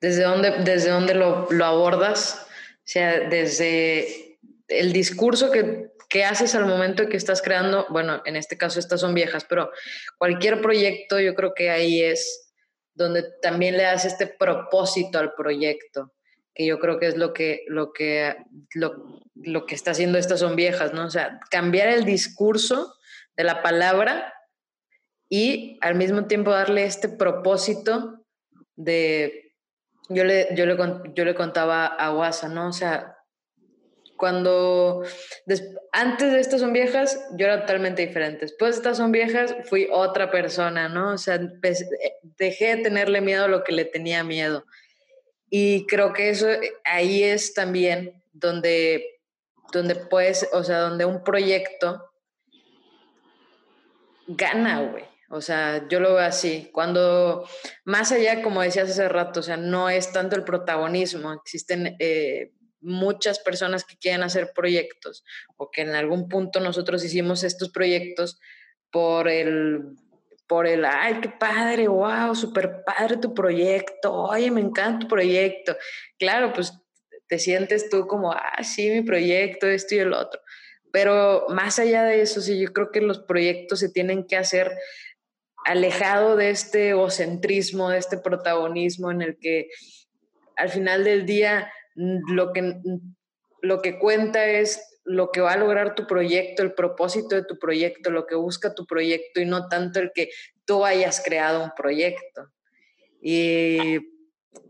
[0.00, 2.46] ¿Desde dónde, desde dónde lo, abordas?
[2.78, 8.36] O sea, desde el discurso que, que haces al momento que estás creando, bueno, en
[8.36, 9.70] este caso estas son viejas, pero
[10.18, 12.52] cualquier proyecto yo creo que ahí es
[12.92, 16.12] donde también le das este propósito al proyecto
[16.54, 18.36] que yo creo que es lo que, lo que,
[18.74, 21.06] lo, que está haciendo estas son viejas, ¿no?
[21.06, 22.94] O sea, cambiar el discurso
[23.34, 24.34] de la palabra
[25.30, 28.22] y al mismo tiempo darle este propósito
[28.76, 29.54] de,
[30.10, 30.76] yo le, yo le,
[31.14, 32.68] yo le contaba a Guasa, ¿no?
[32.68, 33.16] O sea,
[34.22, 35.02] cuando,
[35.90, 38.42] antes de estas son viejas, yo era totalmente diferente.
[38.42, 41.14] Después de estas son viejas, fui otra persona, ¿no?
[41.14, 41.40] O sea,
[42.38, 44.64] dejé de tenerle miedo a lo que le tenía miedo.
[45.50, 49.20] Y creo que eso eh, ahí es también donde,
[49.72, 52.08] donde puedes, o sea, donde un proyecto
[54.28, 55.04] gana, güey.
[55.30, 56.70] O sea, yo lo veo así.
[56.72, 57.44] Cuando,
[57.84, 62.52] más allá, como decías hace rato, o sea, no es tanto el protagonismo, existen eh,
[62.82, 65.24] muchas personas que quieren hacer proyectos
[65.56, 68.38] o que en algún punto nosotros hicimos estos proyectos
[68.90, 69.96] por el
[70.48, 75.74] por el, ay, qué padre, wow, súper padre tu proyecto, oye, me encanta tu proyecto.
[76.18, 76.74] Claro, pues
[77.26, 80.42] te sientes tú como, ah, sí, mi proyecto, esto y el otro.
[80.92, 84.76] Pero más allá de eso, sí, yo creo que los proyectos se tienen que hacer
[85.64, 89.68] alejado de este egocentrismo, de este protagonismo en el que
[90.56, 92.80] al final del día lo que,
[93.60, 97.58] lo que cuenta es lo que va a lograr tu proyecto, el propósito de tu
[97.58, 100.30] proyecto, lo que busca tu proyecto y no tanto el que
[100.64, 102.48] tú hayas creado un proyecto.
[103.20, 103.98] Y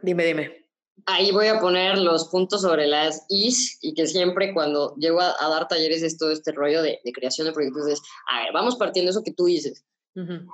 [0.02, 0.62] dime, dime.
[1.04, 5.48] Ahí voy a poner los puntos sobre las is y que siempre cuando llego a,
[5.48, 7.88] dar talleres es todo este rollo de, creación de proyectos.
[7.88, 9.85] Es, a ver, vamos partiendo de eso que tú dices.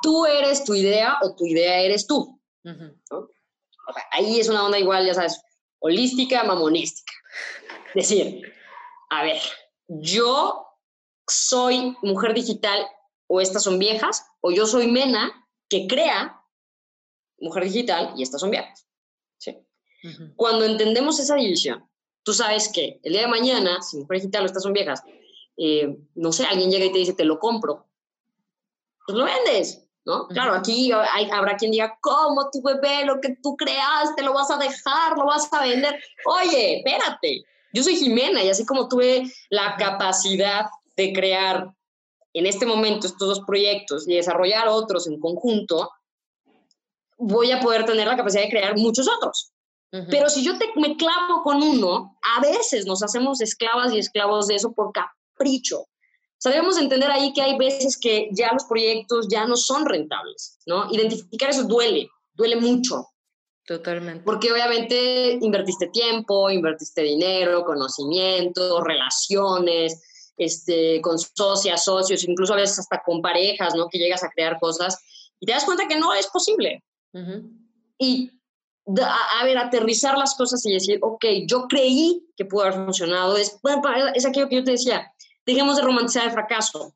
[0.02, 2.40] Tú eres tu idea o tu idea eres tú.
[4.12, 5.40] ahí es una onda igual, ya sabes,
[5.80, 7.12] holística, mamonística.
[7.94, 8.42] Decir,
[9.10, 9.40] a ver,
[9.88, 10.66] yo
[11.26, 12.86] soy mujer digital
[13.26, 16.42] o estas son viejas, o yo soy Mena que crea
[17.38, 18.86] mujer digital y estas son viejas.
[19.38, 19.58] ¿sí?
[20.36, 21.88] Cuando entendemos esa división,
[22.22, 25.02] tú sabes que el día de mañana, si mujer digital o estas son viejas,
[25.56, 27.86] eh, no sé, alguien llega y te dice, te lo compro,
[29.06, 29.87] pues lo vendes.
[30.08, 30.26] ¿No?
[30.28, 34.56] Claro, aquí habrá quien diga, ¿cómo tu bebé, lo que tú creaste, lo vas a
[34.56, 36.02] dejar, lo vas a vender?
[36.24, 37.42] Oye, espérate,
[37.74, 40.64] yo soy Jimena y así como tuve la capacidad
[40.96, 41.74] de crear
[42.32, 45.90] en este momento estos dos proyectos y desarrollar otros en conjunto,
[47.18, 49.52] voy a poder tener la capacidad de crear muchos otros.
[49.90, 54.46] Pero si yo te, me clavo con uno, a veces nos hacemos esclavas y esclavos
[54.46, 55.84] de eso por capricho.
[56.38, 59.84] O sea, debemos entender ahí que hay veces que ya los proyectos ya no son
[59.84, 60.88] rentables, ¿no?
[60.92, 63.08] Identificar eso duele, duele mucho.
[63.66, 64.22] Totalmente.
[64.24, 72.78] Porque obviamente invertiste tiempo, invertiste dinero, conocimiento, relaciones, este, con socias, socios, incluso a veces
[72.78, 73.88] hasta con parejas, ¿no?
[73.88, 74.96] Que llegas a crear cosas
[75.40, 76.84] y te das cuenta que no es posible.
[77.98, 78.30] Y,
[79.02, 83.36] a, ver, aterrizar las cosas y decir, ok, yo creí que pudo haber funcionado.
[83.36, 83.58] Es,
[84.14, 85.12] es aquello que yo te decía,
[85.48, 86.94] dejemos de romantizar el fracaso.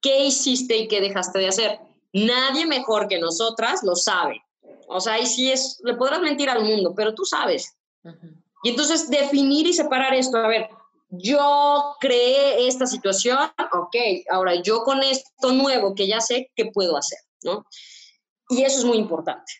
[0.00, 1.80] ¿Qué hiciste y qué dejaste de hacer?
[2.12, 4.40] Nadie mejor que nosotras lo sabe.
[4.86, 7.76] O sea, ahí sí es, le podrás mentir al mundo, pero tú sabes.
[8.62, 10.68] Y entonces definir y separar esto, a ver,
[11.08, 13.36] yo creé esta situación,
[13.72, 13.96] ok,
[14.30, 17.18] ahora yo con esto nuevo que ya sé, ¿qué puedo hacer?
[17.42, 17.66] ¿no?
[18.48, 19.52] Y eso es muy importante.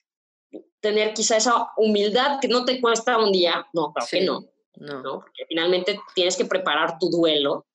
[0.79, 4.45] Tener quizá esa humildad que no te cuesta un día, no, claro que no,
[4.77, 7.67] no, Porque finalmente tienes que preparar tu duelo,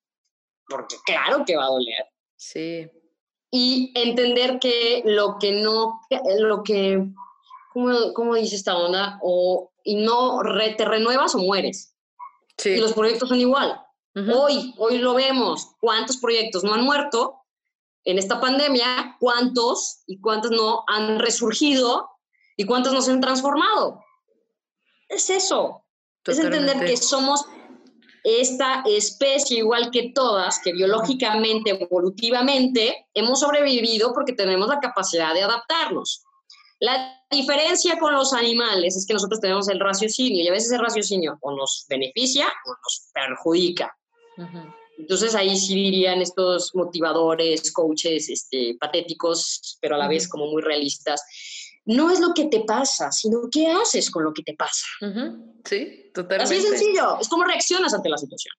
[0.68, 2.06] porque claro que va a doler.
[2.36, 2.90] Sí.
[3.50, 6.00] Y entender que lo que no,
[6.38, 7.04] lo que,
[7.72, 9.18] ¿cómo, cómo dice esta onda?
[9.22, 10.40] O, y no
[10.76, 11.94] te renuevas o mueres.
[12.64, 13.80] Y los proyectos son igual.
[14.14, 15.74] Hoy, hoy lo vemos.
[15.80, 17.42] ¿Cuántos proyectos no han muerto
[18.04, 19.16] en esta pandemia?
[19.18, 22.10] ¿Cuántos y cuántos no han resurgido?
[22.56, 24.04] ¿Y cuántos no se han transformado?
[25.08, 25.81] Es eso.
[26.26, 27.44] Es entender que somos
[28.24, 35.42] esta especie, igual que todas, que biológicamente, evolutivamente, hemos sobrevivido porque tenemos la capacidad de
[35.42, 36.22] adaptarnos.
[36.78, 40.80] La diferencia con los animales es que nosotros tenemos el raciocinio y a veces el
[40.80, 43.96] raciocinio o nos beneficia o nos perjudica.
[44.98, 50.62] Entonces ahí sí dirían estos motivadores, coaches este, patéticos, pero a la vez como muy
[50.62, 51.22] realistas.
[51.84, 54.86] No es lo que te pasa, sino qué haces con lo que te pasa.
[55.64, 56.54] Sí, totalmente.
[56.54, 58.54] Así sencillo, es cómo reaccionas ante la situación.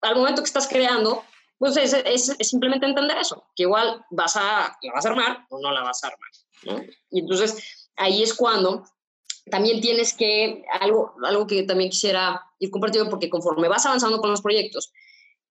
[0.00, 1.22] al momento que estás creando,
[1.58, 5.60] pues es, es, simplemente entender eso, que igual vas a, la vas a armar o
[5.60, 6.86] no la vas a armar.
[7.10, 8.84] Y entonces ahí es cuando
[9.50, 14.30] también tienes que, algo, algo que también quisiera ir compartiendo, porque conforme vas avanzando con
[14.30, 14.92] los proyectos,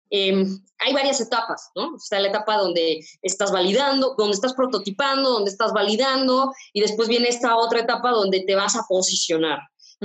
[0.10, 1.96] em, hay varias etapas, ¿no?
[1.98, 7.28] Está la etapa donde estás validando, donde estás prototipando, donde estás validando, y después viene
[7.28, 9.60] esta otra etapa donde te vas a posicionar.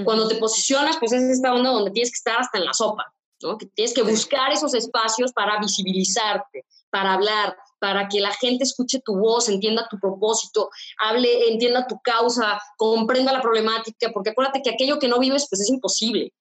[0.04, 3.14] Cuando te posicionas, pues es esta onda donde tienes que estar hasta en la sopa,
[3.44, 3.58] ¿no?
[3.58, 9.00] Que tienes que buscar esos espacios para visibilizarte, para hablar, para que la gente escuche
[9.04, 14.70] tu voz, entienda tu propósito, hable, entienda tu causa, comprenda la problemática, porque acuérdate que
[14.70, 16.32] aquello que no vives, pues es imposible.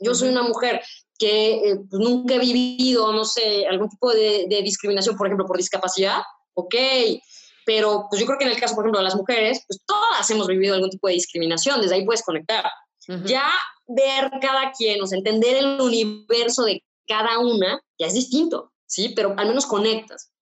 [0.00, 0.82] yo soy una mujer
[1.18, 5.56] que eh, pues, nunca he vivido, no sé, algún tipo de, discriminación, por ejemplo, por
[5.56, 6.20] discapacidad,
[6.54, 6.74] ok,
[7.64, 10.28] pero pues yo creo que en el caso, por ejemplo, de las mujeres, pues todas
[10.30, 12.70] hemos vivido algún tipo de discriminación, desde ahí puedes conectar.
[13.24, 13.50] Ya
[13.94, 19.12] ver cada quien, o sea, entender el universo de cada una, ya es distinto, ¿sí?
[19.16, 20.32] Pero al menos conectas.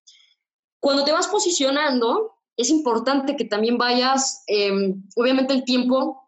[0.80, 6.22] Cuando te vas posicionando, es importante que también vayas, em, obviamente el tiempo,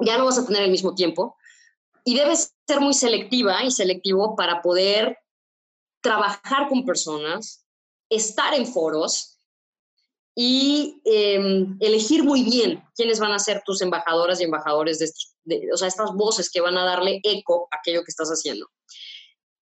[0.00, 1.36] ya no vas a tener el mismo tiempo,
[2.04, 5.18] y debes ser muy selectiva y selectivo para poder
[6.00, 7.66] trabajar con personas,
[8.08, 9.40] estar en foros
[10.34, 15.10] y em, elegir muy bien quiénes van a ser tus embajadoras y embajadores de,
[15.46, 18.68] de, o sea, estas voces que van a darle eco a aquello que estás haciendo.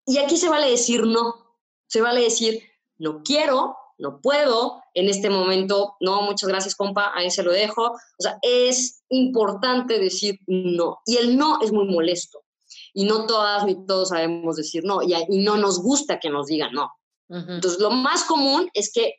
[0.05, 2.63] Y aquí se vale decir no, se vale decir
[2.97, 7.83] no quiero, no puedo, en este momento, no, muchas gracias, compa, ahí se lo dejo.
[7.91, 10.99] O sea, es importante decir no.
[11.05, 12.43] Y el no es muy molesto.
[12.93, 15.01] Y no todas ni todos sabemos decir no.
[15.01, 16.91] Y, no nos gusta que nos digan no.
[17.29, 19.15] Entonces, lo más común es que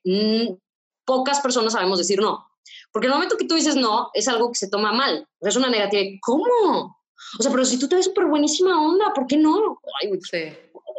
[1.05, 2.46] pocas personas sabemos decir no.
[2.95, 5.29] Porque el momento que tú dices no, es algo que se toma mal.
[5.43, 6.19] es una negativa.
[6.23, 6.97] ¿Cómo?
[7.39, 9.79] O sea, pero si tú te ves súper buenísima onda, ¿por qué no?
[10.01, 10.57] Ay, sí.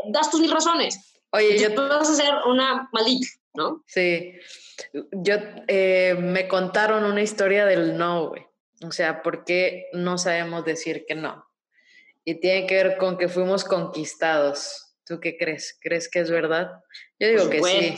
[0.10, 1.00] Das tus mil razones.
[1.32, 1.74] Oye, yo...
[1.74, 3.28] vas a ser una maldita.
[3.56, 3.84] ¿no?
[3.88, 4.34] Sí.
[5.12, 5.36] Yo
[5.68, 8.46] eh, me contaron una historia del no, güey.
[8.86, 11.46] O sea, ¿por qué no sabemos decir que no?
[12.26, 14.96] y tiene que ver con que fuimos conquistados.
[15.06, 15.78] ¿Tú qué crees?
[15.80, 16.72] ¿Crees que es verdad?
[17.20, 17.96] Yo digo que sí.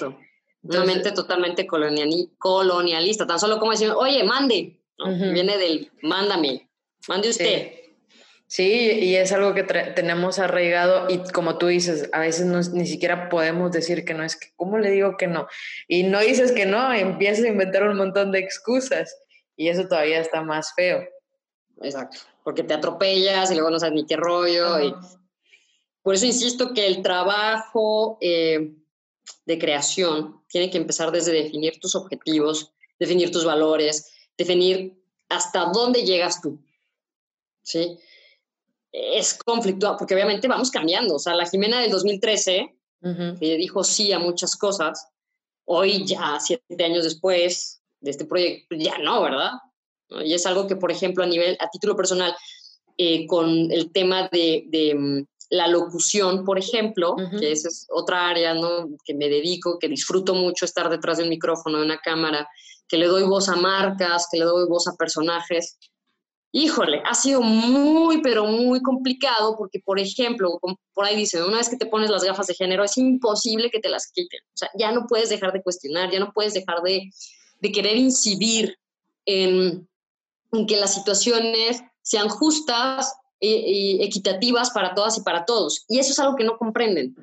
[0.70, 4.80] Una mente totalmente colonialista, tan solo como decir, oye, mande,
[5.34, 6.70] viene del mándame,
[7.08, 7.72] mande usted.
[8.50, 8.64] Sí.
[9.02, 13.72] y es algo que tenemos arraigado y como tú dices, a veces ni siquiera podemos
[13.72, 15.48] decir que no, es que, ¿cómo le digo que no?
[15.88, 19.14] Y no dices que no, empiezas a inventar un montón de excusas
[19.58, 21.04] y eso todavía está más feo.
[21.82, 24.80] Exacto, porque te atropellas y luego no sabes ni qué rollo.
[24.80, 24.96] Y
[26.02, 28.74] por eso insisto que el trabajo eh,
[29.46, 36.04] de creación tiene que empezar desde definir tus objetivos, definir tus valores, definir hasta dónde
[36.04, 36.60] llegas tú.
[37.62, 37.98] ¿Sí?
[38.92, 41.16] Es conflictuado, porque obviamente vamos cambiando.
[41.16, 42.76] O sea, la Jimena del 2013,
[43.40, 45.08] que dijo sí a muchas cosas,
[45.66, 49.52] hoy ya, siete años después de este proyecto, ya no, ¿verdad?
[50.24, 52.36] Y es algo que, por ejemplo, a nivel, a título personal,
[52.98, 58.28] eh, con el tema de, de, mm, la locución, por ejemplo, que esa es otra
[58.30, 58.90] área ¿no?
[59.06, 62.50] que me dedico, que disfruto mucho estar detrás de un micrófono, de una cámara,
[62.88, 65.78] que le doy voz a marcas, que le doy voz a personajes.
[66.52, 70.60] Híjole, ha sido muy, pero muy complicado porque, por ejemplo,
[70.94, 73.80] por ahí dicen, una vez que te pones las gafas de género, es imposible que
[73.80, 74.40] te las quiten.
[74.54, 77.10] O sea, ya no puedes dejar de cuestionar, ya no puedes dejar de,
[77.60, 78.78] de querer incidir
[79.26, 79.88] en,
[80.52, 85.86] en que las situaciones sean justas equitativas para todas y para todos.
[85.88, 87.16] Y eso es algo que no comprenden.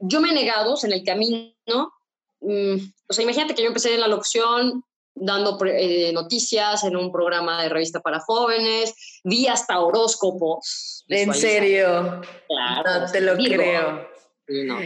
[0.00, 1.92] Yo me he negado en el camino.
[2.40, 2.76] Mm,
[3.08, 4.84] o sea, imagínate que yo empecé en la locución
[5.20, 11.04] dando eh, noticias en un programa de revista para jóvenes, vi hasta horóscopos.
[11.08, 12.20] ¿En serio?
[12.46, 13.00] Claro.
[13.00, 14.08] No te lo creo.
[14.48, 14.78] No.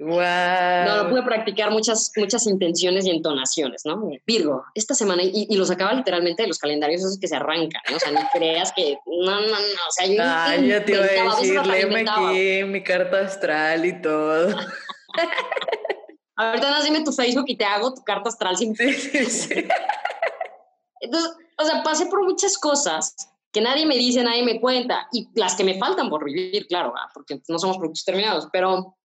[0.00, 4.10] No, no pude practicar muchas, muchas intenciones y entonaciones, ¿no?
[4.26, 7.82] Virgo, esta semana, y, y lo sacaba literalmente de los calendarios esos que se arrancan,
[7.90, 7.96] ¿no?
[7.96, 11.04] O sea, ni creas que, no, no, no, o sea, yo Ah, yo te iba
[11.04, 14.56] a decir, léeme aquí mi carta astral y todo.
[16.36, 18.76] Ahorita no, dime tu Facebook y te hago tu carta astral sin...
[18.76, 19.54] Sí, sí,
[21.00, 23.14] Entonces, o sea, pasé por muchas cosas
[23.52, 26.92] que nadie me dice, nadie me cuenta, y las que me faltan por vivir, claro,
[27.14, 28.97] porque no somos productos terminados, pero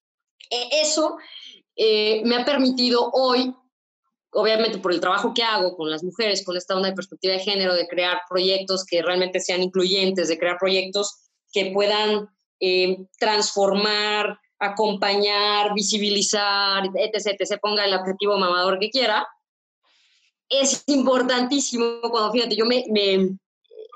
[0.49, 1.17] eso
[1.75, 3.53] eh, me ha permitido hoy,
[4.31, 7.39] obviamente por el trabajo que hago con las mujeres, con esta onda de perspectiva de
[7.39, 12.29] género, de crear proyectos que realmente sean incluyentes, de crear proyectos que puedan
[12.59, 19.27] eh, transformar, acompañar, visibilizar, etc., se ponga el objetivo mamador que quiera,
[20.49, 22.85] es importantísimo cuando, fíjate, yo me,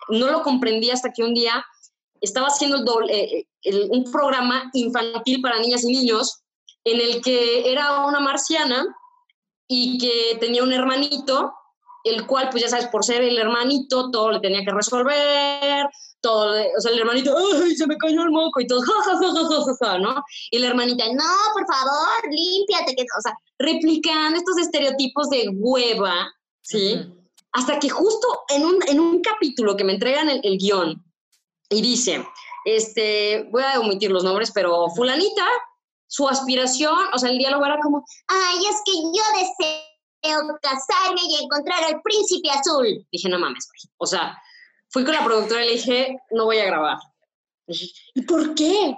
[0.10, 1.64] no lo comprendí hasta que un día
[2.22, 3.46] estaba haciendo eh,
[3.90, 6.42] un programa infantil para niñas y niños
[6.84, 8.86] en el que era una marciana
[9.68, 11.54] y que tenía un hermanito,
[12.04, 15.86] el cual, pues ya sabes, por ser el hermanito, todo le tenía que resolver,
[16.22, 18.62] todo, o sea, el hermanito, ¡ay, se me cayó el moco!
[18.62, 20.24] Y todo, ¡ja, ¿no?
[20.52, 26.32] Y la hermanita, no, por favor, límpiate, que, o sea, replicando estos estereotipos de hueva,
[26.62, 27.14] ¿sí?
[27.52, 31.04] Hasta que justo en un, en un capítulo que me entregan el, el guion,
[31.70, 32.26] y dice,
[32.66, 35.46] este, voy a omitir los nombres, pero fulanita
[36.08, 41.44] su aspiración, o sea, el diálogo era como, ay, es que yo deseo casarme y
[41.44, 43.06] encontrar al príncipe azul.
[43.12, 44.38] Dije, no mames, O sea,
[44.90, 46.98] fui con la productora y le dije, no voy a grabar.
[47.68, 48.96] ¿y por qué?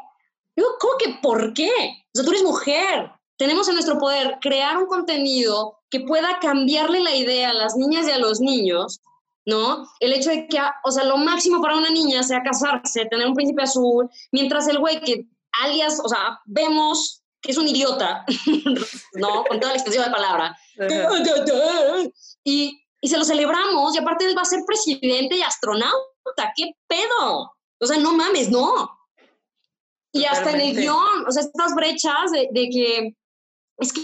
[0.56, 1.72] Digo, ¿cómo que por qué?
[1.72, 3.12] O sea, tú eres mujer.
[3.38, 8.08] Tenemos en nuestro poder crear un contenido que pueda cambiarle la idea a las niñas
[8.08, 9.00] y a los niños,
[9.46, 9.88] ¿no?
[10.00, 13.36] El hecho de que, o sea, lo máximo para una niña sea casarse, tener un
[13.36, 15.26] príncipe azul, mientras el güey que
[15.64, 18.26] alias, o sea, vemos que es un idiota,
[19.14, 19.44] ¿no?
[19.46, 20.58] Con toda la extensión de palabra.
[22.44, 26.72] Y, y, se lo celebramos, y aparte él va a ser presidente y astronauta, ¿qué
[26.88, 27.52] pedo?
[27.80, 28.98] O sea, no mames, no.
[30.12, 33.16] Y hasta en el guion, o sea, estas brechas de, de que,
[33.78, 34.02] es que,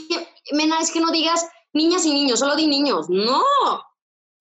[0.52, 3.08] mena, es que no digas niñas y niños, solo di niños.
[3.10, 3.43] No,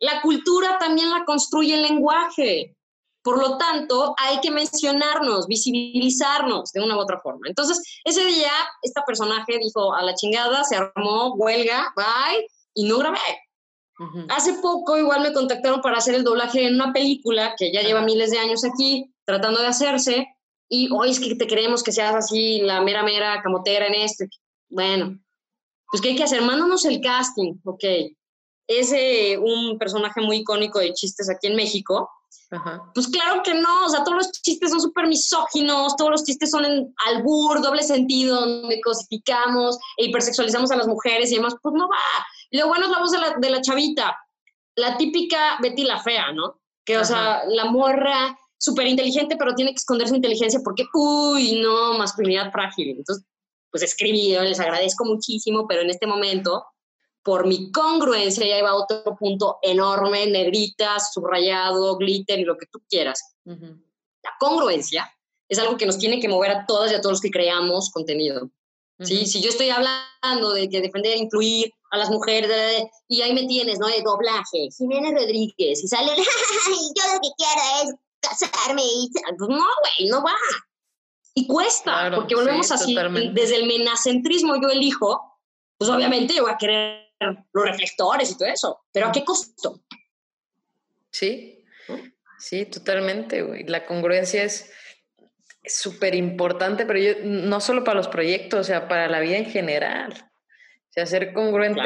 [0.00, 2.76] la cultura también la construye el lenguaje.
[3.22, 7.49] Por lo tanto, hay que mencionarnos, visibilizarnos de una u otra forma.
[7.49, 12.99] Entonces, ese día, esta personaje dijo a la chingada, se armó, huelga, bye, y no
[12.99, 13.18] grabé.
[14.28, 18.03] Hace poco igual me contactaron para hacer el doblaje en una película que ya lleva
[18.03, 20.26] miles de años aquí, tratando de hacerse,
[20.68, 24.24] y hoy es que te queremos que seas así, la mera, mera camotera en esto.
[24.68, 25.18] Bueno,
[25.90, 26.42] pues ¿qué hay que hacer?
[26.42, 27.84] Mándanos el casting, ok.
[28.66, 32.10] Es eh, un personaje muy icónico de chistes aquí en México,
[32.94, 36.50] pues claro que no, o sea, todos los chistes son súper misóginos, todos los chistes
[36.50, 41.74] son en albur, doble sentido, donde cosificamos e hipersexualizamos a las mujeres y demás, pues
[41.74, 42.26] no va.
[42.50, 44.16] Lo bueno es la voz de la, de la chavita,
[44.76, 46.60] la típica Betty la fea, ¿no?
[46.84, 51.60] Que, o sea, la morra súper inteligente, pero tiene que esconder su inteligencia porque, uy,
[51.60, 52.90] no, masculinidad frágil.
[52.90, 53.24] Entonces,
[53.70, 56.64] pues escribí, les agradezco muchísimo, pero en este momento,
[57.25, 62.81] por mi congruencia, ya iba otro punto enorme, negritas, subrayado, glitter y lo que tú
[62.89, 63.35] quieras.
[63.45, 65.11] La congruencia
[65.49, 67.91] es algo que nos tiene que mover a todas y a todos los que creamos
[67.91, 68.51] contenido.
[69.01, 69.27] ¿sí?
[69.27, 73.79] Si yo estoy hablando de que defender, incluir a las mujeres, y ahí me tienes,
[73.79, 73.87] ¿no?
[73.87, 79.57] De doblaje, Jiménez Rodríguez, y sale, yo lo que quiero es casarme, y pues no,
[79.57, 80.35] güey, no va.
[81.35, 82.95] Y cuesta, porque volvemos así,
[83.33, 85.41] desde el menacentrismo yo elijo,
[85.79, 89.80] pues obviamente yo voy a querer los reflectores y todo eso, pero ¿a qué costo?
[91.10, 91.64] Sí,
[92.38, 93.64] sí, totalmente, güey.
[93.64, 94.70] La congruencia es
[95.64, 99.46] súper importante, pero yo, no solo para los proyectos, o sea, para la vida en
[99.46, 100.12] general.
[100.12, 101.82] O sea, ser congruente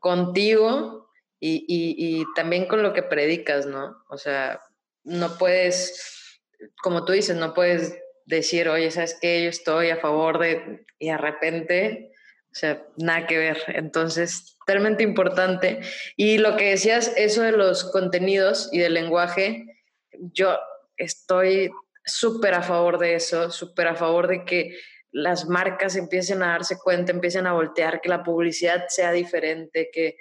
[0.00, 4.04] contigo y, y, también con lo que predicas, ¿no?
[4.08, 4.60] O sea,
[5.04, 6.40] no puedes,
[6.82, 9.42] como tú dices, no puedes decir, oye, ¿sabes qué?
[9.42, 10.86] Yo estoy a favor de...
[10.98, 12.11] y de repente,
[12.52, 13.58] o sea, nada que ver.
[13.68, 15.80] Entonces, totalmente importante.
[16.16, 19.64] Y lo que decías, eso de los contenidos y del lenguaje,
[20.12, 20.58] yo
[20.98, 21.70] estoy
[22.04, 24.76] súper a favor de eso, súper a favor de que
[25.12, 30.16] las marcas empiecen a darse cuenta, empiecen a voltear, que la publicidad sea diferente, que,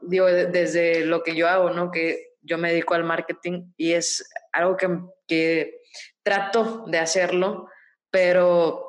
[0.00, 1.92] digo, desde lo que yo hago, ¿no?
[1.92, 4.88] Que yo me dedico al marketing y es algo que,
[5.26, 5.80] que
[6.22, 7.68] trato de hacerlo,
[8.10, 8.85] pero,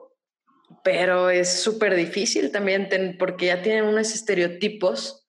[0.84, 5.28] pero es súper difícil también porque ya tienen unos estereotipos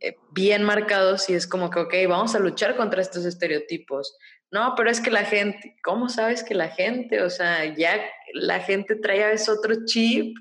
[0.00, 4.16] eh, bien marcados y es como que, ok, vamos a luchar contra estos estereotipos.
[4.50, 7.22] No, pero es que la gente, ¿cómo sabes que la gente?
[7.22, 8.00] O sea, ya
[8.34, 10.36] la gente trae a veces otro chip.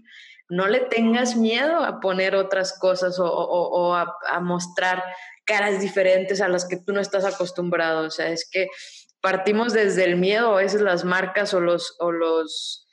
[0.49, 5.03] No le tengas miedo a poner otras cosas o, a, mostrar
[5.45, 8.05] caras diferentes a las que tú no estás acostumbrado.
[8.05, 8.67] O sea, es que
[9.21, 12.84] partimos desde el miedo, a veces las marcas o los, o los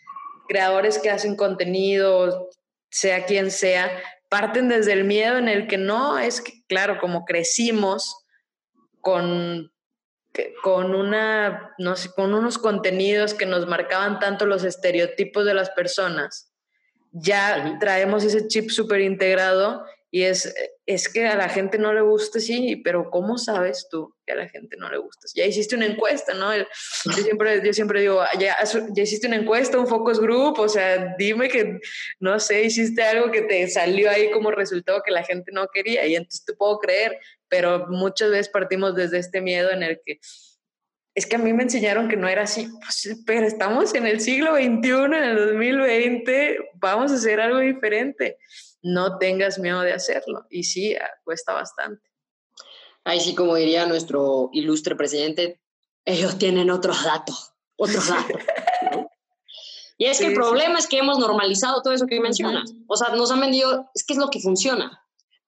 [0.49, 2.49] creadores que hacen contenido,
[2.91, 3.91] sea quien sea,
[4.29, 8.17] parten desde el miedo en el que no, es que, claro, como crecimos
[9.01, 9.73] con
[10.63, 15.71] con una, no sé, con unos contenidos que nos marcaban tanto los estereotipos de las
[15.71, 16.53] personas,
[17.11, 20.55] ya traemos ese chip súper integrado y es,
[20.93, 24.37] es que a la gente no le gusta, sí, pero ¿cómo sabes tú que a
[24.37, 25.27] la gente no le gusta?
[25.35, 26.57] Ya hiciste una encuesta, ¿no?
[26.57, 26.65] Yo
[27.25, 28.57] siempre, yo siempre digo, ya,
[28.95, 31.81] ya hiciste una encuesta, un focus group, o sea, dime que,
[32.21, 36.07] no sé, hiciste algo que te salió ahí como resultado que la gente no quería
[36.07, 37.19] y entonces te puedo creer,
[37.49, 40.21] pero muchas veces partimos desde este miedo en el que
[41.15, 44.21] es que a mí me enseñaron que no era así, pues, pero estamos en el
[44.21, 48.39] siglo XXI, en el 2020, vamos a hacer algo diferente.
[48.83, 50.47] No tengas miedo de hacerlo.
[50.51, 52.03] Y sí, ah, cuesta bastante.
[53.05, 55.61] Ahí sí, como diría nuestro ilustre presidente,
[56.05, 58.41] ellos tienen otros datos, otros datos.
[59.99, 62.75] Y es que el problema es que hemos normalizado todo eso que mencionas.
[62.89, 65.01] O sea, nos han vendido, es que es lo que funciona.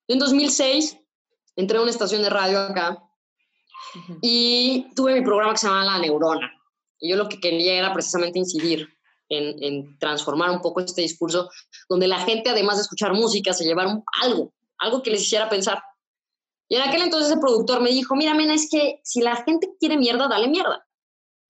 [0.07, 0.97] en 2006
[1.57, 3.03] entré a una estación de radio acá
[4.21, 6.53] y tuve mi programa que se llamaba La Neurona.
[6.99, 8.87] Y yo lo que quería era precisamente incidir
[9.29, 11.49] en, en, transformar un poco este discurso,
[11.89, 15.81] donde la gente, además de escuchar música, se llevara algo, algo que les hiciera pensar.
[16.67, 19.69] Y en aquel entonces el productor me dijo, mira, Mena, es que si la gente
[19.79, 20.85] quiere mierda, dale mierda.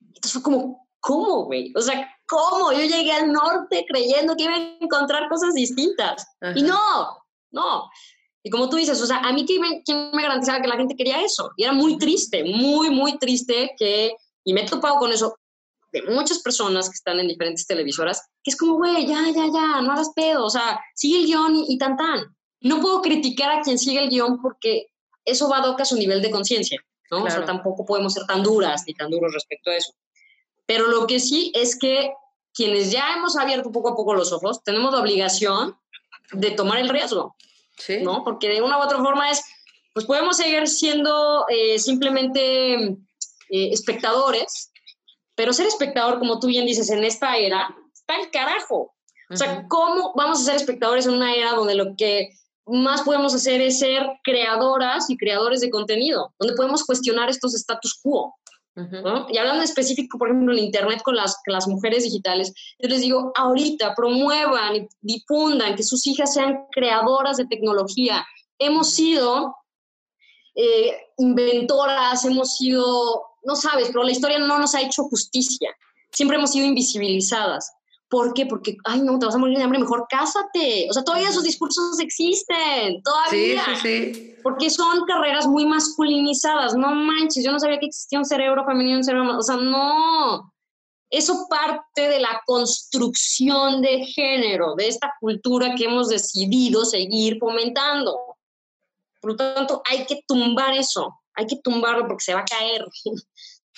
[0.01, 1.71] Entonces fue como, ¿cómo, güey?
[1.75, 2.71] O sea, ¿cómo?
[2.73, 6.27] Yo llegué al norte creyendo que iba a encontrar cosas distintas.
[6.55, 7.17] Y no,
[7.51, 7.89] no.
[8.43, 10.77] Y como tú dices, o sea, a mí ¿quién me, quién me garantizaba que la
[10.77, 11.51] gente quería eso?
[11.57, 15.35] Y era muy triste, muy, muy triste que, y me he topado con eso
[15.95, 19.81] de muchas personas que están en diferentes televisoras, que es como, güey, ya, ya, ya,
[19.81, 22.35] no hagas pedo, o sea, sigue el guion y, tan, tan.
[22.59, 24.87] No puedo criticar a quien sigue el guion porque
[25.23, 27.23] eso va a tocar su nivel de conciencia, ¿no?
[27.23, 29.93] O sea, tampoco podemos ser tan duras ni tan duros respecto a eso.
[30.65, 32.11] Pero lo que sí es que
[32.53, 35.77] quienes ya hemos abierto poco a poco los ojos, tenemos la obligación
[36.33, 37.37] de tomar el riesgo.
[38.01, 38.23] ¿no?
[38.25, 39.41] Porque de una u otra forma es,
[39.93, 42.97] pues podemos seguir siendo eh, simplemente eh,
[43.49, 44.71] espectadores,
[45.35, 48.93] pero ser espectador, como tú bien dices, en esta era, está el carajo.
[49.29, 52.29] O sea, ¿cómo vamos a ser espectadores en una era donde lo que
[52.67, 57.99] más podemos hacer es ser creadoras y creadores de contenido, donde podemos cuestionar estos status
[58.01, 58.35] quo?
[59.29, 63.31] Y hablando específico, por ejemplo, en Internet con las, las mujeres digitales, yo les digo,
[63.35, 68.25] ahorita promuevan y difundan que sus hijas sean creadoras de tecnología.
[68.59, 69.55] Hemos sido
[70.55, 75.69] eh, inventoras, hemos sido, no sabes, pero la historia no nos ha hecho justicia.
[76.11, 77.71] Siempre hemos sido invisibilizadas.
[78.07, 78.45] ¿Por qué?
[78.45, 80.87] Porque, ay, no, te vas a morir de hambre, mejor cásate.
[80.89, 83.65] O sea, todavía esos discursos existen, todavía.
[83.65, 84.35] Sí, sí, sí.
[84.43, 86.75] Porque son carreras muy masculinizadas.
[86.75, 89.37] No manches, yo no sabía que existía un cerebro femenino un cerebro.
[89.37, 90.53] O sea, no.
[91.09, 98.17] Eso parte de la construcción de género, de esta cultura que hemos decidido seguir fomentando.
[99.21, 102.85] Por lo tanto, hay que tumbar eso, hay que tumbarlo porque se va a caer.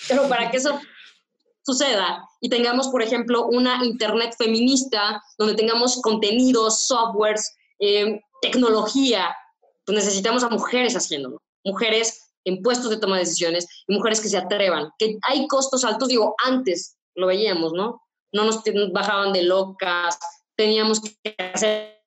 [0.06, 0.78] Pero para que eso
[1.62, 9.34] suceda y tengamos, por ejemplo, una Internet feminista donde tengamos contenidos, softwares, eh, tecnología,
[9.84, 14.28] pues necesitamos a mujeres haciéndolo, mujeres en puestos de toma de decisiones y mujeres que
[14.28, 18.00] se atrevan, que hay costos altos, digo, antes lo veíamos, ¿no?
[18.32, 20.18] No nos bajaban de locas,
[20.56, 21.97] teníamos que hacernos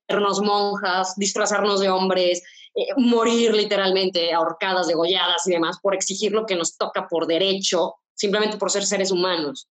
[0.42, 2.42] monjas, disfrazarnos de hombres,
[2.76, 7.96] eh, morir literalmente ahorcadas, degolladas y demás por exigir lo que nos toca por derecho
[8.14, 9.68] simplemente por ser seres humanos.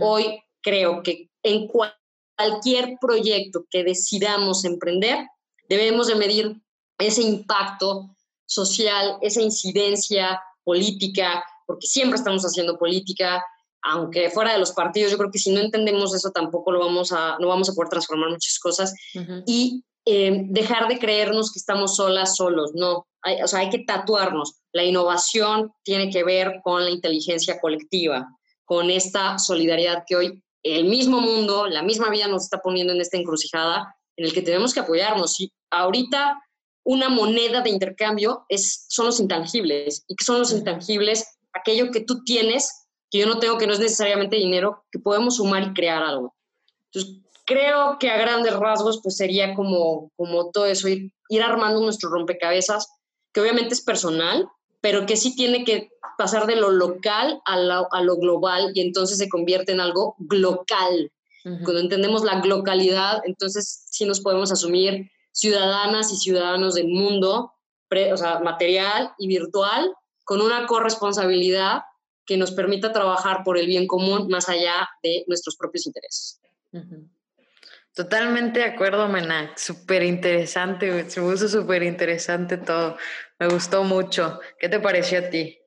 [0.00, 5.26] Hoy creo que en cualquier proyecto que decidamos emprender,
[5.68, 6.56] debemos de medir
[6.98, 8.16] ese impacto
[8.46, 13.42] social, esa incidencia política, porque siempre estamos haciendo política,
[13.82, 17.12] aunque fuera de los partidos, yo creo que si no entendemos eso tampoco lo vamos
[17.12, 18.94] a, no vamos a poder transformar muchas cosas.
[19.46, 23.06] Y eh, dejar de creernos que estamos solas, solos, no.
[23.42, 24.60] o sea, hay que tatuarnos.
[24.72, 28.28] La innovación tiene que ver con la inteligencia colectiva,
[28.64, 33.00] con esta solidaridad que hoy el mismo mundo, la misma vida nos está poniendo en
[33.00, 35.40] esta encrucijada en el que tenemos que apoyarnos.
[35.40, 36.40] Y ahorita
[36.84, 40.04] una moneda de intercambio es, son los intangibles.
[40.06, 41.26] ¿Y qué son los intangibles?
[41.52, 42.81] Aquello que tú tienes,
[43.12, 46.34] que yo no tengo, que no es necesariamente dinero, que podemos sumar y crear algo.
[46.86, 51.80] Entonces, creo que a grandes rasgos, pues sería como, como todo eso, ir, ir armando
[51.82, 52.88] nuestro rompecabezas,
[53.34, 54.48] que obviamente es personal,
[54.80, 58.80] pero que sí tiene que pasar de lo local a lo, a lo global y
[58.80, 61.12] entonces se convierte en algo glocal.
[61.44, 67.52] Cuando entendemos la globalidad, entonces sí nos podemos asumir ciudadanas y ciudadanos del mundo,
[67.90, 69.92] o sea, material y virtual,
[70.24, 71.82] con una corresponsabilidad
[72.32, 76.40] que nos permita trabajar por el bien común más allá de nuestros propios intereses.
[77.94, 79.52] Totalmente de acuerdo, Mena.
[79.54, 82.96] Súper interesante, se puso súper interesante todo.
[83.38, 84.40] Me gustó mucho.
[84.58, 85.58] ¿Qué te pareció a ti?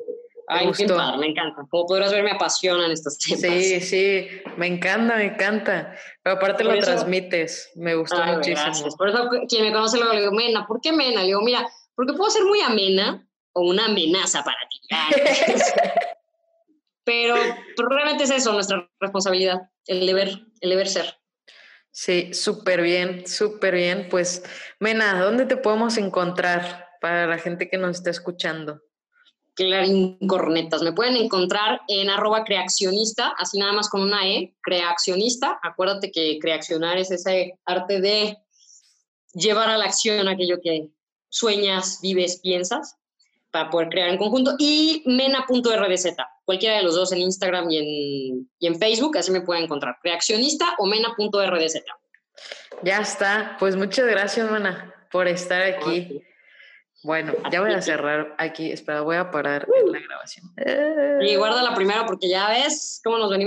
[0.47, 0.97] Ay, gustó?
[1.19, 1.67] me encanta.
[1.69, 3.41] Como podrás ver, me apasionan estos temas.
[3.41, 5.95] Sí, sí, me encanta, me encanta.
[6.23, 8.65] Pero aparte lo transmites, me gustó muchísimo.
[8.65, 8.95] Gracias.
[8.95, 11.21] Por eso quien me conoce luego le digo, Mena, ¿por qué Mena?
[11.21, 14.81] Le digo, mira, porque puedo ser muy amena o una amenaza para ti.
[17.05, 17.35] pero,
[17.77, 21.17] pero realmente es eso, nuestra responsabilidad, el deber, el deber ser.
[21.91, 24.07] Sí, súper bien, súper bien.
[24.09, 24.43] Pues,
[24.79, 28.81] Mena, ¿dónde te podemos encontrar para la gente que nos está escuchando?
[29.53, 30.81] Clarín Cornetas.
[30.81, 35.57] Me pueden encontrar en arroba creacionista, así nada más con una E, creacionista.
[35.63, 38.37] Acuérdate que creacionar es ese arte de
[39.33, 40.89] llevar a la acción aquello que
[41.29, 42.97] sueñas, vives, piensas,
[43.55, 44.55] para poder crear en conjunto.
[44.59, 46.07] Y mena.rdz
[46.43, 49.97] cualquiera de los dos en Instagram y en, y en Facebook, así me pueden encontrar,
[50.03, 51.75] reaccionista o mena.rdz.
[52.83, 56.21] Ya está, pues muchas gracias, Mana, por estar aquí.
[57.03, 60.51] Bueno, ya voy a cerrar aquí, espera, voy a parar la grabación.
[61.21, 63.43] Y guarda la primera porque ya ves cómo nos venimos.